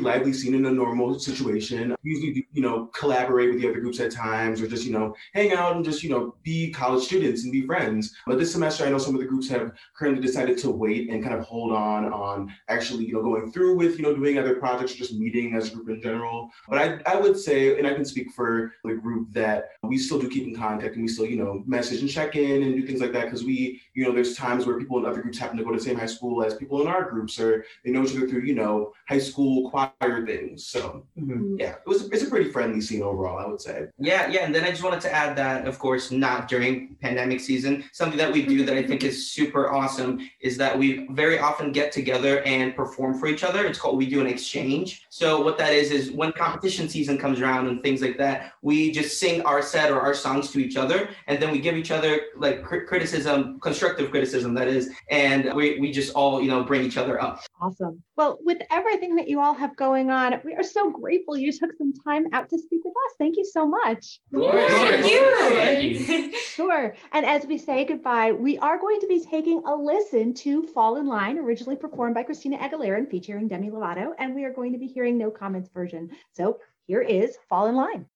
lively 0.00 0.32
scene 0.32 0.52
in 0.54 0.66
a 0.66 0.70
normal 0.72 1.16
situation. 1.18 1.94
Usually, 2.02 2.46
you 2.52 2.62
know, 2.62 2.86
collaborate 2.86 3.50
with 3.50 3.62
the 3.62 3.68
other 3.68 3.80
groups 3.80 4.00
at 4.00 4.10
times, 4.10 4.60
or 4.60 4.66
just 4.66 4.84
you 4.84 4.92
know, 4.92 5.14
hang 5.32 5.52
out 5.52 5.76
and 5.76 5.84
just 5.84 6.02
you 6.02 6.10
know, 6.10 6.34
be 6.42 6.72
college 6.72 7.04
students 7.04 7.44
and 7.44 7.52
be 7.52 7.62
friends. 7.64 8.14
But 8.26 8.38
this 8.38 8.50
semester, 8.50 8.84
I 8.84 8.90
know 8.90 8.98
some 8.98 9.14
of 9.14 9.20
the 9.20 9.26
groups 9.28 9.48
have 9.48 9.72
currently 9.96 10.20
decided 10.20 10.58
to 10.58 10.70
wait 10.70 11.08
and 11.08 11.22
kind 11.22 11.36
of 11.36 11.42
hold 11.44 11.72
on 11.72 12.12
on 12.12 12.52
actually 12.68 13.04
you 13.04 13.12
know 13.12 13.22
going 13.22 13.52
through 13.52 13.76
with 13.76 13.96
you 13.96 14.02
know 14.02 14.14
doing 14.14 14.38
other 14.38 14.56
projects 14.56 14.92
or 14.94 14.96
just 14.96 15.14
meeting 15.14 15.54
as 15.54 15.70
a 15.70 15.74
group 15.74 15.88
in 15.88 16.02
general. 16.02 16.50
But 16.68 16.78
I 17.06 17.14
I 17.14 17.20
would 17.20 17.38
say, 17.38 17.78
and 17.78 17.86
I 17.86 17.94
can 17.94 18.04
speak 18.04 18.32
for 18.32 18.72
the 18.84 18.94
group 18.94 19.32
that 19.34 19.68
we 19.84 19.98
still 19.98 20.18
do 20.18 20.28
keep 20.28 20.48
in 20.48 20.54
contact 20.56 20.94
and 20.94 21.02
we 21.02 21.08
still 21.08 21.26
you 21.26 21.36
know 21.36 21.62
message 21.66 22.00
and 22.00 22.10
check 22.10 22.34
in 22.34 22.55
and 22.62 22.74
do 22.76 22.86
things 22.86 23.00
like 23.00 23.12
that 23.12 23.24
because 23.24 23.44
we 23.44 23.80
you 23.94 24.04
know 24.04 24.12
there's 24.12 24.36
times 24.36 24.66
where 24.66 24.78
people 24.78 24.98
in 24.98 25.06
other 25.06 25.22
groups 25.22 25.38
happen 25.38 25.56
to 25.56 25.64
go 25.64 25.70
to 25.70 25.78
the 25.78 25.84
same 25.84 25.98
high 25.98 26.06
school 26.06 26.42
as 26.42 26.54
people 26.54 26.80
in 26.82 26.88
our 26.88 27.08
groups 27.08 27.38
or 27.40 27.64
they 27.84 27.90
know 27.90 28.02
each 28.02 28.16
other 28.16 28.28
through 28.28 28.42
you 28.42 28.54
know 28.54 28.92
high 29.08 29.18
school 29.18 29.70
choir 29.70 30.26
things 30.26 30.66
so 30.66 31.04
mm-hmm. 31.18 31.32
Mm-hmm. 31.32 31.56
yeah 31.60 31.72
it 31.72 31.86
was 31.86 32.10
it's 32.10 32.22
a 32.22 32.30
pretty 32.30 32.50
friendly 32.50 32.80
scene 32.80 33.02
overall 33.02 33.38
i 33.38 33.46
would 33.46 33.60
say 33.60 33.86
Yeah, 33.98 34.28
yeah. 34.28 34.44
And 34.44 34.54
then 34.54 34.64
I 34.64 34.70
just 34.70 34.82
wanted 34.82 35.00
to 35.02 35.12
add 35.12 35.36
that, 35.36 35.66
of 35.66 35.78
course, 35.78 36.10
not 36.10 36.48
during 36.48 36.96
pandemic 37.00 37.40
season. 37.40 37.84
Something 37.92 38.18
that 38.18 38.32
we 38.32 38.44
do 38.44 38.64
that 38.64 38.76
I 38.76 38.82
think 38.82 39.02
is 39.04 39.30
super 39.32 39.72
awesome 39.72 40.28
is 40.40 40.56
that 40.58 40.78
we 40.78 41.08
very 41.10 41.38
often 41.38 41.72
get 41.72 41.92
together 41.92 42.42
and 42.42 42.74
perform 42.74 43.18
for 43.18 43.26
each 43.26 43.44
other. 43.44 43.66
It's 43.66 43.78
called 43.78 43.96
we 43.96 44.06
do 44.06 44.20
an 44.20 44.26
exchange. 44.26 45.06
So 45.08 45.40
what 45.40 45.58
that 45.58 45.72
is 45.72 45.90
is 45.90 46.10
when 46.10 46.32
competition 46.32 46.88
season 46.88 47.18
comes 47.18 47.40
around 47.40 47.68
and 47.68 47.82
things 47.82 48.02
like 48.02 48.18
that, 48.18 48.52
we 48.62 48.90
just 48.90 49.18
sing 49.18 49.42
our 49.42 49.62
set 49.62 49.90
or 49.90 50.00
our 50.00 50.14
songs 50.14 50.50
to 50.52 50.58
each 50.58 50.76
other, 50.76 51.08
and 51.26 51.40
then 51.40 51.50
we 51.50 51.58
give 51.58 51.76
each 51.76 51.90
other 51.90 52.20
like 52.46 52.62
cri- 52.62 52.86
criticism, 52.86 53.58
constructive 53.60 54.10
criticism, 54.10 54.54
that 54.54 54.68
is, 54.68 54.90
and 55.10 55.52
we 55.54 55.78
we 55.80 55.92
just 55.92 56.14
all 56.14 56.40
you 56.40 56.48
know 56.48 56.62
bring 56.62 56.82
each 56.82 56.96
other 56.96 57.20
up. 57.20 57.42
Awesome. 57.60 58.02
Well, 58.16 58.38
with 58.42 58.58
everything 58.70 59.16
that 59.16 59.28
you 59.28 59.40
all 59.40 59.54
have 59.54 59.76
going 59.76 60.10
on, 60.10 60.40
we 60.44 60.54
are 60.54 60.62
so 60.62 60.90
grateful 60.90 61.36
you 61.36 61.52
took 61.52 61.70
some 61.76 61.92
time 62.04 62.26
out 62.32 62.48
to 62.50 62.58
speak 62.58 62.82
with 62.84 62.94
us. 62.94 63.14
Thank 63.18 63.36
you 63.36 63.44
so 63.44 63.66
much. 63.66 64.20
Thank 64.32 65.06
you. 65.10 65.36
Thank 65.50 66.08
you. 66.08 66.38
Sure. 66.38 66.94
And 67.12 67.26
as 67.26 67.44
we 67.44 67.58
say 67.58 67.84
goodbye, 67.84 68.32
we 68.32 68.58
are 68.58 68.78
going 68.78 69.00
to 69.00 69.06
be 69.06 69.20
taking 69.20 69.62
a 69.66 69.74
listen 69.74 70.32
to 70.34 70.66
Fall 70.68 70.96
in 70.96 71.06
Line, 71.06 71.38
originally 71.38 71.76
performed 71.76 72.14
by 72.14 72.22
Christina 72.22 72.58
Aguilera 72.58 72.96
and 72.96 73.10
featuring 73.10 73.48
Demi 73.48 73.70
Lovato. 73.70 74.12
And 74.18 74.34
we 74.34 74.44
are 74.44 74.52
going 74.52 74.72
to 74.72 74.78
be 74.78 74.86
hearing 74.86 75.18
no 75.18 75.30
comments 75.30 75.68
version. 75.72 76.10
So 76.32 76.58
here 76.86 77.02
is 77.02 77.36
Fall 77.48 77.66
in 77.66 77.74
Line. 77.74 78.06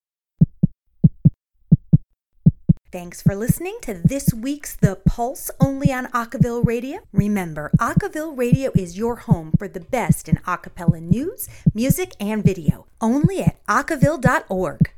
Thanks 2.92 3.22
for 3.22 3.36
listening 3.36 3.78
to 3.82 3.94
this 3.94 4.34
week's 4.34 4.74
The 4.74 4.96
Pulse 4.96 5.48
only 5.60 5.92
on 5.92 6.06
Acaville 6.06 6.66
Radio. 6.66 6.98
Remember, 7.12 7.70
Acaville 7.78 8.36
Radio 8.36 8.72
is 8.74 8.98
your 8.98 9.14
home 9.14 9.52
for 9.56 9.68
the 9.68 9.78
best 9.78 10.28
in 10.28 10.38
acapella 10.38 11.00
news, 11.00 11.48
music, 11.72 12.16
and 12.18 12.42
video, 12.42 12.86
only 13.00 13.42
at 13.42 13.64
acaville.org. 13.66 14.90